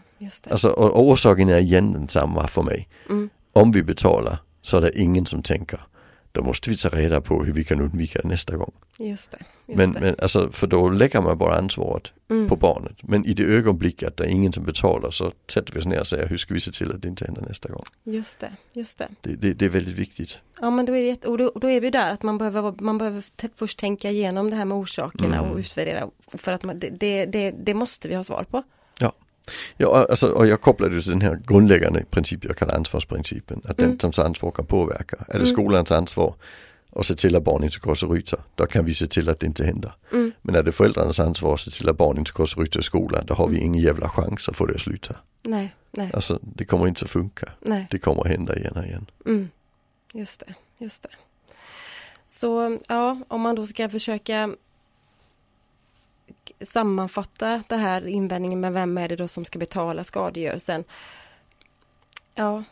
Alltså, 0.50 0.70
och, 0.70 0.92
och 0.92 1.08
orsaken 1.10 1.50
är 1.50 1.60
igen 1.60 1.94
densamma 1.94 2.48
för 2.48 2.62
mig. 2.62 2.88
Mm. 3.10 3.30
Om 3.54 3.72
vi 3.72 3.84
betalar 3.84 4.38
så 4.62 4.78
är 4.78 4.82
det 4.82 5.00
ingen 5.00 5.26
som 5.26 5.44
tänker 5.44 5.80
då 6.32 6.44
måste 6.44 6.70
vi 6.70 6.78
ta 6.78 6.90
reda 6.90 7.22
på 7.22 7.44
hur 7.44 7.54
vi 7.54 7.64
kan 7.64 7.82
undvika 7.82 8.22
det 8.22 8.28
nästa 8.28 8.58
gång. 8.58 8.72
Just 9.00 9.32
det. 9.32 9.38
Just 9.68 9.78
Men, 9.78 9.94
det. 9.94 10.00
men 10.00 10.16
alltså, 10.22 10.52
för 10.52 10.68
då 10.68 10.90
lägger 10.90 11.22
man 11.22 11.38
bara 11.38 11.58
ansvaret 11.58 12.04
Mm. 12.32 12.48
på 12.48 12.56
barnet. 12.56 12.96
Men 13.02 13.26
i 13.26 13.34
det 13.34 13.44
ögonblick 13.44 14.04
att 14.04 14.18
det 14.18 14.24
är 14.24 14.28
ingen 14.28 14.54
som 14.54 14.64
betalar 14.64 15.12
så 15.12 15.32
sätter 15.52 15.74
vi 15.74 15.80
oss 15.80 15.86
ner 15.86 16.00
och 16.00 16.08
säger 16.08 16.28
hur 16.28 16.38
ska 16.38 16.54
vi 16.54 16.60
se 16.62 16.72
till 16.72 16.92
att 16.92 17.02
det 17.02 17.08
inte 17.08 17.26
händer 17.26 17.42
nästa 17.42 17.70
gång. 17.70 17.84
Just 18.04 18.40
det, 18.40 18.52
just 18.74 18.98
det. 18.98 19.08
Det, 19.22 19.36
det, 19.36 19.54
det 19.54 19.66
är 19.66 19.70
väldigt 19.70 19.96
viktigt. 19.98 20.40
Ja 20.62 20.70
men 20.70 20.86
då 20.86 20.96
är, 20.96 21.04
det, 21.04 21.26
och 21.28 21.38
då, 21.38 21.52
då 21.56 21.70
är 21.70 21.82
vi 21.82 21.90
där 21.90 22.12
att 22.12 22.24
man 22.24 22.38
behöver, 22.38 22.74
man 22.80 22.98
behöver 22.98 23.24
först 23.56 23.80
tänka 23.80 24.10
igenom 24.10 24.50
det 24.50 24.56
här 24.56 24.66
med 24.66 24.78
orsakerna 24.78 25.38
Mm. 25.38 25.52
och 25.52 25.58
utvärdera. 25.58 26.10
För 26.34 26.54
att 26.54 26.64
man, 26.64 26.80
det, 26.80 26.90
det, 26.90 27.26
det, 27.26 27.52
det 27.52 27.74
måste 27.74 28.08
vi 28.08 28.16
ha 28.16 28.24
svar 28.24 28.46
på. 28.52 28.64
Ja, 29.78 30.06
alltså, 30.10 30.28
och 30.32 30.48
jag 30.48 30.62
kopplar 30.62 30.90
det 30.90 31.02
till 31.02 31.12
den 31.12 31.22
här 31.22 31.40
grundläggande 31.48 32.04
principen 32.12 32.48
jag 32.50 32.58
kallar 32.58 32.76
ansvarsprincipen. 32.76 33.62
Att 33.66 33.80
Mm. 33.80 33.90
den 33.92 34.00
som 34.00 34.12
tar 34.12 34.26
ansvar 34.26 34.52
kan 34.52 34.66
påverka. 34.66 35.16
Är 35.20 35.26
det 35.34 35.36
Mm. 35.36 35.48
skolans 35.48 35.92
ansvar 35.92 36.34
att 36.96 37.06
se 37.06 37.16
till 37.16 37.36
att 37.36 37.44
barn 37.44 37.64
inte 37.64 38.06
och 38.06 38.12
ryter, 38.14 38.40
då 38.56 38.66
kan 38.66 38.86
vi 38.86 38.94
se 38.94 39.08
till 39.08 39.30
att 39.30 39.40
det 39.40 39.46
inte 39.46 39.64
händer. 39.66 39.94
Mm. 40.12 40.32
Men 40.42 40.56
är 40.56 40.64
det 40.64 40.72
föräldrarnas 40.72 41.20
ansvar 41.20 41.54
att 41.54 41.60
se 41.60 41.72
till 41.72 41.90
att 41.90 41.98
barn 41.98 42.18
inte 42.18 42.32
och 42.42 42.58
ryter 42.58 42.80
i 42.80 42.84
skolan, 42.84 43.24
då 43.28 43.34
har 43.34 43.48
vi 43.48 43.56
Mm. 43.58 43.66
ingen 43.68 43.84
jävla 43.84 44.10
chans 44.10 44.50
att 44.50 44.56
få 44.56 44.66
det 44.66 44.76
att 44.76 44.82
sluta. 44.82 45.16
Nej, 45.44 45.76
nej, 45.92 46.12
Alltså 46.14 46.40
det 46.42 46.66
kommer 46.66 46.88
inte 46.88 47.06
att 47.06 47.12
funka. 47.12 47.50
nej. 47.62 47.88
Det 47.92 48.00
kommer 48.00 48.22
att 48.22 48.28
hända 48.28 48.56
igen 48.56 48.74
och 48.78 48.84
igen. 48.86 49.06
Mm. 49.26 49.50
Just 50.14 50.40
det, 50.40 50.54
just 50.78 51.04
det. 51.04 51.10
Så 52.30 52.78
ja, 52.88 53.18
om 53.28 53.42
man 53.42 53.56
då 53.56 53.66
ska 53.68 53.90
försöka 53.90 54.50
sammanfatta 56.62 57.64
det 57.68 57.76
här 57.76 58.08
invändningen 58.08 58.60
med 58.60 58.74
vem 58.74 58.98
är 58.98 59.08
det 59.10 59.16
då 59.16 59.28
som 59.28 59.46
ska 59.46 59.60
betala 59.60 60.04
skadegörelsen? 60.04 60.84
Ja, 62.36 62.64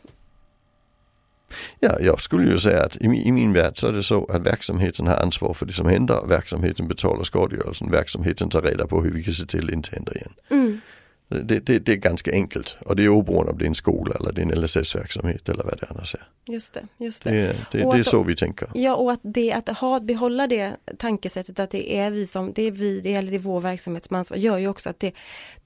Ja, 1.80 2.00
jag 2.00 2.22
skulle 2.22 2.52
ju 2.52 2.60
säga 2.60 2.86
att 2.86 2.96
i 2.96 3.08
min, 3.08 3.22
i 3.22 3.32
min 3.32 3.54
värld 3.54 3.80
så 3.80 3.88
är 3.88 3.92
det 3.92 4.04
så 4.04 4.26
att 4.26 4.42
verksamheten 4.42 5.08
har 5.08 5.16
ansvar 5.16 5.54
för 5.54 5.66
det 5.66 5.74
som 5.74 5.86
händer. 5.86 6.28
Verksamheten 6.28 6.88
betalar 6.88 7.24
skadegörelsen. 7.24 7.92
Verksamheten 7.92 8.50
tar 8.50 8.62
reda 8.62 8.88
på 8.88 9.02
hur 9.02 9.12
vi 9.12 9.24
kan 9.24 9.34
se 9.34 9.46
till 9.46 9.60
att 9.60 9.68
det 9.68 9.74
inte 9.74 9.90
händer 9.92 10.18
igen. 10.18 10.34
mm. 10.50 10.82
Det, 11.30 11.60
det, 11.60 11.80
det 11.80 11.92
är 11.92 11.96
ganska 11.96 12.32
enkelt 12.32 12.76
och 12.86 12.96
det 12.96 13.04
är 13.04 13.10
oberoende 13.10 13.52
om 13.52 13.58
det 13.58 13.66
är 13.66 13.68
en 13.68 13.76
skola 13.76 14.16
eller 14.16 14.40
en 14.40 14.62
LSS-verksamhet 14.62 15.50
eller 15.50 15.64
vad 15.64 15.80
det 15.80 15.86
annars 15.90 16.16
är. 16.16 16.28
just 16.54 16.74
det, 16.74 16.88
just 16.98 17.24
det. 17.24 17.32
Det, 17.32 17.46
det, 17.72 17.78
det 17.78 17.84
är 17.84 18.00
att- 18.00 18.08
så 18.08 18.24
vi 18.24 18.36
tänker. 18.36 18.70
Ja, 18.74 18.96
och 18.96 19.12
att, 19.12 19.20
det, 19.24 19.54
att 19.54 19.70
ha, 19.70 20.00
behålla 20.00 20.48
det 20.48 20.76
tankesättet 20.98 21.60
att 21.60 21.72
det 21.72 21.98
är 21.98 22.12
vi 22.12 22.28
som, 22.28 22.54
det 22.54 22.62
är 22.64 22.72
vi, 22.72 23.00
det 23.00 23.14
eller 23.14 23.32
det 23.32 23.38
är 23.38 23.40
vår 23.40 23.60
verksamhet 23.62 24.06
som 24.06 24.16
ansvar, 24.16 24.38
gör 24.38 24.58
ju 24.58 24.68
också 24.68 24.90
att 24.90 25.00
det, 25.00 25.12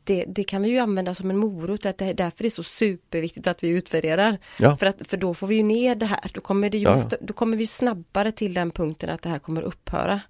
det, 0.04 0.26
det 0.28 0.44
kan 0.44 0.62
vi 0.62 0.70
ju 0.70 0.78
använda 0.80 1.16
som 1.16 1.30
en 1.30 1.38
morot, 1.38 1.86
att 1.86 1.98
det 1.98 2.06
är 2.06 2.14
därför 2.14 2.44
det 2.44 2.48
är 2.48 2.50
så 2.50 2.64
superviktigt 2.64 3.48
att 3.48 3.64
vi 3.64 3.68
utvärderar. 3.68 4.38
Ja. 4.60 4.78
För, 4.78 4.86
att, 4.86 4.98
för 5.08 5.18
då 5.18 5.34
får 5.34 5.48
vi 5.48 5.56
ju 5.56 5.64
ner 5.64 5.96
det 5.96 6.06
här, 6.06 6.20
då 6.34 6.42
kommer, 6.42 6.70
det 6.70 6.78
ju, 6.78 6.84
Ja, 6.84 7.02
ja. 7.12 7.18
då 7.22 7.34
kommer 7.34 7.58
vi 7.58 7.68
snabbare 7.68 8.32
till 8.32 8.54
den 8.54 8.72
punkten 8.72 9.10
att 9.10 9.22
det 9.22 9.30
här 9.30 9.40
kommer 9.40 9.62
upphöra. 9.62 10.22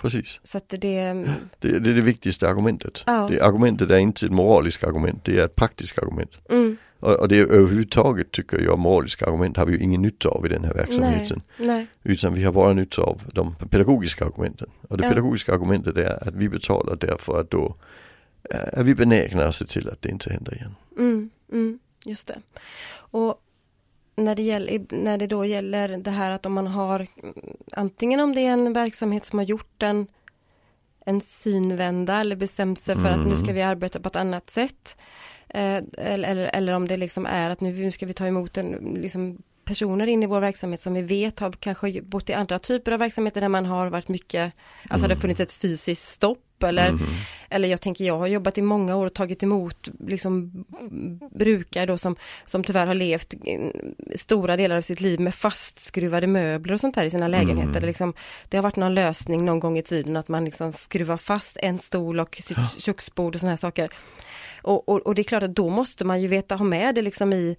Precis. 0.00 0.40
Så 0.44 0.60
det, 0.68 0.78
Det, 0.78 1.78
det 1.78 1.90
är 1.90 1.94
det 1.94 2.00
viktigaste 2.00 2.48
argumentet. 2.48 3.02
Ja. 3.06 3.28
Det 3.30 3.40
argumentet 3.40 3.90
är 3.90 3.98
inte 3.98 4.26
ett 4.26 4.32
moraliskt 4.32 4.84
argument, 4.84 5.24
det 5.24 5.38
är 5.38 5.44
ett 5.44 5.56
praktiskt 5.56 5.98
argument. 5.98 6.30
mm, 6.50 6.76
Och, 7.00 7.12
och 7.20 7.28
det 7.28 7.38
är 7.38 7.46
överhuvudtaget 7.46 8.32
tycker 8.32 8.58
jag 8.60 8.78
moraliska 8.78 9.26
argument 9.26 9.56
har 9.56 9.66
vi 9.66 9.72
ju 9.72 9.78
ingen 9.78 10.02
nytta 10.02 10.28
av 10.28 10.46
i 10.46 10.48
den 10.48 10.64
här 10.64 10.74
nej, 10.74 10.84
verksamheten. 10.84 11.42
nej, 11.58 11.86
Utan 12.02 12.34
vi 12.34 12.44
har 12.44 12.52
bara 12.52 12.72
nytta 12.72 13.02
av 13.02 13.22
de 13.34 13.54
pedagogiska 13.70 14.24
argumenten. 14.24 14.68
Och 14.88 14.96
det 14.98 15.04
Ja. 15.04 15.10
pedagogiska 15.10 15.54
argumentet 15.54 15.96
är 15.96 16.28
att 16.28 16.34
vi 16.34 16.48
betalar 16.48 16.96
därför 16.96 17.40
att 17.40 17.50
då 17.50 17.74
är 18.50 18.84
vi 18.84 18.94
benägna 18.94 19.44
att 19.44 19.54
se 19.56 19.64
till 19.66 19.88
att 19.88 20.02
det 20.02 20.08
inte 20.08 20.32
händer 20.32 20.54
igen. 20.54 20.74
mm, 20.98 21.30
mm, 21.52 21.78
just 22.04 22.26
det. 22.26 22.38
Och 22.90 23.40
när 24.24 24.34
det, 24.34 24.42
gäller, 24.42 24.86
när 24.90 25.18
det 25.18 25.26
då 25.26 25.44
gäller 25.44 25.88
det 25.88 26.10
här 26.10 26.30
att 26.30 26.46
om 26.46 26.52
man 26.52 26.66
har 26.66 27.06
mm, 27.22 27.34
antingen 27.72 28.20
om 28.20 28.34
det 28.34 28.40
är 28.40 28.52
en 28.52 28.72
verksamhet 28.72 29.24
som 29.24 29.38
har 29.38 29.46
gjort 29.46 29.82
en, 29.82 30.06
en 31.06 31.20
synvända 31.20 32.20
eller 32.20 32.36
bestämt 32.36 32.80
sig 32.80 32.96
för 32.96 33.08
att 33.08 33.26
nu 33.26 33.36
ska 33.36 33.44
Mm. 33.44 33.54
vi 33.54 33.62
arbeta 33.62 34.00
på 34.00 34.08
ett 34.08 34.16
annat 34.16 34.50
sätt. 34.50 34.96
Eh, 35.48 35.76
eller, 35.98 36.28
eller, 36.28 36.50
eller 36.54 36.72
om 36.72 36.88
det 36.88 36.96
liksom 36.96 37.26
är 37.26 37.50
att 37.50 37.60
nu, 37.60 37.72
nu 37.72 37.90
ska 37.90 38.06
vi 38.06 38.12
ta 38.12 38.26
emot 38.26 38.56
en, 38.56 38.96
liksom, 39.00 39.38
personer 39.64 40.06
in 40.06 40.22
i 40.22 40.26
vår 40.26 40.40
verksamhet 40.40 40.80
som 40.80 40.94
vi 40.94 41.02
vet 41.02 41.38
har 41.38 41.52
kanske 41.52 42.02
bott 42.02 42.30
i 42.30 42.32
andra 42.32 42.58
typer 42.58 42.92
av 42.92 42.98
verksamheter 42.98 43.40
där 43.40 43.48
man 43.48 43.66
har 43.66 43.86
varit 43.90 44.08
mycket, 44.08 44.52
alltså 44.88 45.08
det 45.08 45.14
har 45.14 45.20
funnits 45.20 45.40
ett 45.40 45.52
fysiskt 45.52 46.08
stopp 46.08 46.47
eller 46.62 46.92
Mhm. 46.92 47.06
eller 47.50 47.68
jag 47.68 47.80
tänker, 47.80 48.04
jag 48.04 48.18
har 48.18 48.26
jobbat 48.26 48.58
i 48.58 48.62
många 48.62 48.96
år 48.96 49.06
och 49.06 49.14
tagit 49.14 49.42
emot 49.42 49.88
liksom 50.06 50.64
brukare 51.34 51.86
då 51.86 51.98
som, 51.98 52.16
som 52.44 52.64
tyvärr 52.64 52.86
har 52.86 52.94
levt 52.94 53.34
stora 54.16 54.56
delar 54.56 54.76
av 54.76 54.80
sitt 54.80 55.00
liv 55.00 55.20
med 55.20 55.34
fastskruvade 55.34 56.26
möbler 56.26 56.74
och 56.74 56.80
sånt 56.80 56.94
där 56.94 57.04
i 57.04 57.10
sina 57.10 57.28
lägenheter. 57.28 57.70
Mm. 57.76 57.86
Liksom, 57.86 58.14
det 58.48 58.56
har 58.56 58.62
varit 58.62 58.76
någon 58.76 58.94
lösning 58.94 59.44
någon 59.44 59.60
gång 59.60 59.78
i 59.78 59.82
tiden 59.82 60.16
att 60.16 60.28
man 60.28 60.44
liksom 60.44 60.72
skruvar 60.72 61.16
fast 61.16 61.56
en 61.62 61.78
stol 61.78 62.20
och 62.20 62.36
sitt 62.36 62.80
köksbord 62.80 63.34
och 63.34 63.40
såna 63.40 63.52
här 63.52 63.56
saker. 63.56 63.90
Och, 64.62 64.88
och, 64.88 65.06
och 65.06 65.14
det 65.14 65.22
är 65.22 65.24
klart 65.24 65.42
att 65.42 65.54
då 65.54 65.68
måste 65.68 66.04
man 66.04 66.22
ju 66.22 66.28
veta, 66.28 66.56
ha 66.56 66.64
med 66.64 66.94
det 66.94 67.02
liksom 67.02 67.32
i 67.32 67.56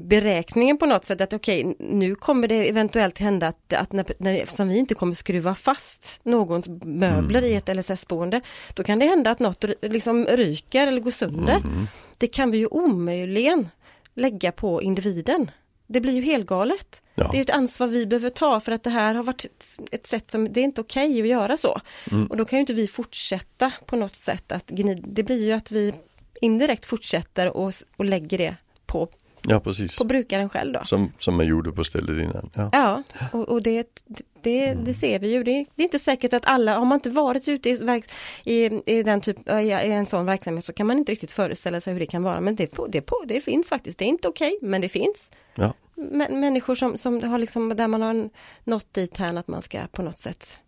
beräkningen 0.00 0.78
på 0.78 0.86
något 0.86 1.04
sätt 1.04 1.20
att 1.20 1.32
okej, 1.32 1.76
nu 1.78 2.14
kommer 2.14 2.48
det 2.48 2.68
eventuellt 2.68 3.18
hända 3.18 3.46
att, 3.46 3.72
att 3.72 3.92
när, 3.92 4.06
när, 4.18 4.34
eftersom 4.34 4.68
vi 4.68 4.78
inte 4.78 4.94
kommer 4.94 5.14
skruva 5.14 5.54
fast 5.54 6.20
någons 6.22 6.68
möbler 6.82 7.44
i 7.44 7.54
ett 7.54 7.68
LSS-boende, 7.68 8.40
då 8.74 8.82
kan 8.82 8.98
det 8.98 9.06
hända 9.06 9.30
att 9.30 9.38
något 9.38 9.64
liksom 9.82 10.24
ryker 10.24 10.86
eller 10.86 11.00
går 11.00 11.10
sönder. 11.10 11.58
Mhm. 11.58 11.86
Det 12.18 12.26
kan 12.26 12.50
vi 12.50 12.58
ju 12.58 12.66
omöjligen 12.66 13.68
lägga 14.14 14.52
på 14.52 14.82
individen. 14.82 15.50
Det 15.86 16.00
blir 16.00 16.12
ju 16.12 16.22
helgalet. 16.22 17.02
Ja. 17.14 17.28
Det 17.32 17.38
är 17.38 17.42
ett 17.42 17.50
ansvar 17.50 17.86
vi 17.86 18.06
behöver 18.06 18.30
ta 18.30 18.60
för 18.60 18.72
att 18.72 18.82
det 18.82 18.90
här 18.90 19.14
har 19.14 19.24
varit 19.24 19.46
ett 19.90 20.06
sätt 20.06 20.30
som, 20.30 20.52
det 20.52 20.60
är 20.60 20.64
inte 20.64 20.80
okej 20.80 21.20
att 21.20 21.28
göra 21.28 21.56
så. 21.56 21.80
Mm. 22.10 22.26
Och 22.26 22.36
då 22.36 22.44
kan 22.44 22.56
ju 22.56 22.60
inte 22.60 22.72
vi 22.72 22.86
fortsätta 22.86 23.72
på 23.86 23.96
något 23.96 24.16
sätt 24.16 24.52
att 24.52 24.72
det 25.06 25.22
blir 25.22 25.44
ju 25.44 25.52
att 25.52 25.70
vi 25.70 25.94
indirekt 26.40 26.86
fortsätter 26.86 27.56
och, 27.56 27.72
och 27.96 28.04
lägger 28.04 28.38
det 28.38 28.56
på, 28.86 29.08
ja, 29.48 29.60
precis. 29.60 29.98
på 29.98 30.04
brukaren 30.04 30.48
själv 30.48 30.72
då. 30.72 30.80
Som, 30.84 31.12
som 31.18 31.36
man 31.36 31.46
gjorde 31.46 31.72
på 31.72 31.84
stället 31.84 32.22
innan. 32.22 32.50
Ja. 32.54 32.68
Ja, 32.72 33.02
och, 33.32 33.48
och 33.48 33.62
det, 33.62 33.86
det, 34.42 34.74
det 34.74 34.94
ser 34.94 35.18
vi 35.18 35.28
ju. 35.32 35.42
Det, 35.44 35.66
det 35.74 35.82
är 35.82 35.84
inte 35.84 35.98
säkert 35.98 36.32
att 36.32 36.46
alla, 36.46 36.78
har 36.78 36.84
man 36.84 36.96
inte 36.96 37.10
varit 37.10 37.48
ute 37.48 37.70
i, 37.70 38.02
i, 38.44 38.80
i, 38.86 39.02
den 39.02 39.20
typ, 39.20 39.48
i 39.48 39.70
en 39.72 40.06
sån 40.06 40.26
verksamhet 40.26 40.64
så 40.64 40.72
kan 40.72 40.86
man 40.86 40.98
inte 40.98 41.12
riktigt 41.12 41.32
föreställa 41.32 41.80
sig 41.80 41.92
hur 41.92 42.00
det 42.00 42.06
kan 42.06 42.22
vara. 42.22 42.40
Men 42.40 42.56
det, 42.56 42.66
på, 42.66 42.86
det, 42.86 43.00
på, 43.00 43.24
det 43.26 43.40
finns 43.40 43.68
faktiskt, 43.68 43.98
det 43.98 44.04
är 44.04 44.08
inte 44.08 44.28
okej, 44.28 44.58
men 44.62 44.80
det 44.80 44.88
finns. 44.88 45.30
Ja. 45.54 45.72
Mä- 45.96 46.32
människor 46.32 46.74
som, 46.74 46.98
som 46.98 47.22
har 47.22 47.38
liksom, 47.38 47.76
där 47.76 47.88
man 47.88 48.02
har 48.02 48.28
nått 48.64 48.94
dit 48.94 49.16
här 49.16 49.34
att 49.36 49.48
man 49.48 49.62
ska 49.62 49.78
på 49.92 50.02
något 50.02 50.18
sätt 50.18 50.58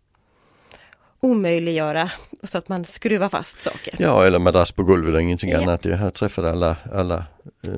omöjliggöra 1.19 2.11
så 2.43 2.57
att 2.57 2.69
man 2.69 2.85
skruvar 2.85 3.29
fast 3.29 3.61
saker. 3.61 3.95
ja, 3.99 4.25
eller 4.25 4.39
madrass 4.39 4.71
på 4.71 4.83
golvet 4.83 5.13
och 5.15 5.21
ingenting 5.21 5.49
Ja. 5.49 5.61
annat. 5.61 5.85
Jag 5.85 5.97
har 5.97 6.11
träffat 6.11 6.45
alla, 6.45 6.77
alla 6.93 7.25
eh, 7.67 7.73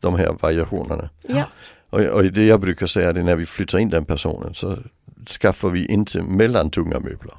de 0.00 0.14
här 0.16 0.36
variationerna. 0.40 1.08
Ja, 1.22 1.44
Och, 1.90 2.00
och 2.00 2.24
det 2.24 2.44
jag 2.46 2.60
brukar 2.60 2.86
säga 2.86 3.08
är 3.08 3.14
när 3.14 3.36
vi 3.36 3.46
flyttar 3.46 3.78
in 3.78 3.90
den 3.90 4.04
personen 4.04 4.54
så 4.54 4.78
skaffar 5.40 5.68
vi 5.70 5.86
inte 5.86 6.22
mellantunga 6.22 6.98
möbler. 7.00 7.34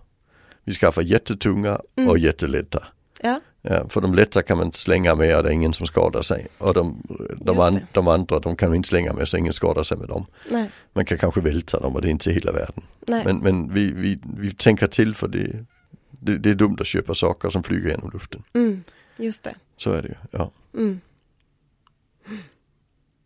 Vi 0.64 0.74
skaffar 0.74 1.02
jättetunga 1.02 1.80
Mm. 1.96 2.10
och 2.10 2.18
jättelätta. 2.18 2.84
ja, 3.22 3.40
Ja, 3.62 3.90
för 3.90 4.02
de 4.02 4.14
lätta 4.14 4.42
kan 4.44 4.58
man 4.58 4.74
slänga 4.74 5.16
med 5.16 5.38
och 5.38 5.44
det 5.44 5.50
är 5.50 5.54
ingen 5.54 5.74
som 5.74 5.88
skadar 5.88 6.22
sig. 6.22 6.48
Och 6.58 6.74
de, 6.74 7.04
de, 7.42 7.60
an, 7.60 7.80
de 7.92 8.08
andra 8.08 8.40
de 8.40 8.56
kan 8.56 8.70
man 8.70 8.76
inte 8.76 8.90
slänga 8.90 9.14
med 9.14 9.28
så 9.28 9.38
ingen 9.38 9.54
skadar 9.54 9.84
sig 9.84 9.98
med 9.98 10.08
dem. 10.08 10.26
nej, 10.52 10.72
Man 10.94 11.06
kan 11.06 11.18
kanske 11.18 11.42
välta 11.42 11.80
dem 11.80 11.96
och 11.96 12.02
det 12.02 12.08
är 12.08 12.12
inte 12.12 12.32
hela 12.32 12.52
världen. 12.52 12.84
nej, 13.08 13.24
Men, 13.26 13.38
men 13.38 13.74
vi, 13.74 13.92
vi, 13.92 14.20
vi 14.38 14.52
tänker 14.52 14.88
till 14.88 15.16
för 15.16 15.28
det, 15.28 15.66
det, 16.12 16.38
det 16.38 16.50
är 16.50 16.56
dumt 16.56 16.78
att 16.80 16.88
köpa 16.88 17.16
saker 17.16 17.50
som 17.50 17.64
flyger 17.64 17.90
genom 17.90 18.10
luften. 18.14 18.44
mm, 18.54 18.84
just 19.18 19.44
det. 19.44 19.54
Så 19.78 19.92
är 19.92 20.02
det 20.02 20.08
ju. 20.08 20.16
Ja. 20.32 20.52
Mm. 20.78 21.00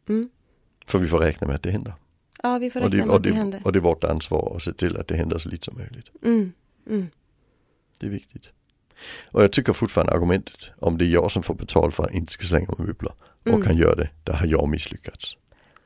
Mm. 0.09 0.29
För 0.85 0.99
vi 0.99 1.07
får 1.07 1.19
räkna 1.19 1.47
med 1.47 1.55
att 1.55 1.63
det 1.63 1.71
händer. 1.71 1.93
Ja, 2.43 2.57
vi 2.57 2.69
får 2.71 2.79
Och 2.81 2.85
räkna 2.91 2.97
det, 2.97 3.05
med 3.05 3.09
och, 3.09 3.15
att 3.15 3.23
det 3.23 3.33
händer. 3.33 3.59
det, 3.59 3.65
och 3.65 3.73
det 3.73 3.79
är 3.79 3.81
vårt 3.81 4.03
ansvar 4.03 4.53
att 4.55 4.61
se 4.63 4.73
till 4.73 4.97
att 4.97 5.07
det 5.07 5.15
händer 5.15 5.37
så 5.37 5.49
lite 5.49 5.65
som 5.65 5.77
möjligt. 5.77 6.05
Mm, 6.23 6.51
mm. 6.89 7.07
Det 7.99 8.05
är 8.05 8.09
viktigt. 8.09 8.49
Och 9.31 9.43
jag 9.43 9.51
tycker 9.51 9.73
fortfarande 9.73 10.13
argumentet 10.13 10.71
om 10.77 10.97
det 10.97 11.05
är 11.05 11.09
jag 11.09 11.31
som 11.31 11.43
får 11.43 11.55
betalt 11.55 11.95
för 11.95 12.03
att 12.03 12.13
inte 12.13 12.33
ska 12.33 12.43
slänga 12.45 12.73
möbler 12.77 13.11
och 13.41 13.47
Mm. 13.47 13.61
kan 13.63 13.77
göra 13.77 13.95
det, 13.95 14.09
då 14.23 14.33
har 14.33 14.45
jag 14.45 14.69
misslyckats. 14.69 15.37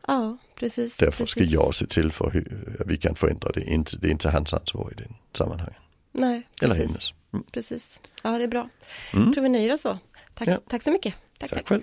Ja, 0.08 0.38
precis. 0.56 0.98
Därför 0.98 1.26
ska 1.26 1.40
precis. 1.40 1.54
jag 1.54 1.76
se 1.76 1.88
till 1.88 2.12
för 2.12 2.30
hur 2.32 2.84
vi 2.86 2.98
kan 2.98 3.16
förändra 3.16 3.52
det. 3.52 3.62
Inte, 3.64 3.98
det 3.98 4.08
är 4.08 4.12
inte 4.12 4.30
hans 4.30 4.54
ansvar 4.54 4.92
i 4.92 4.96
den 5.02 5.14
sammanhangen. 5.34 5.74
Nej, 6.12 6.48
Eller 6.62 6.76
precis. 6.76 6.90
hennes. 6.92 7.14
Mm. 7.34 7.46
precis. 7.52 8.00
Ja, 8.24 8.38
det 8.38 8.44
är 8.44 8.48
bra. 8.48 8.70
Mm. 9.14 9.34
Tror 9.34 9.44
vi 9.44 9.50
nöjer 9.50 9.74
oss 9.74 9.82
så. 9.82 9.98
Tack, 10.34 10.48
Ja. 10.48 10.58
tack 10.68 10.84
så 10.84 10.92
mycket. 10.92 11.14
Tack, 11.38 11.50
Tack 11.50 11.66
tack. 11.66 11.82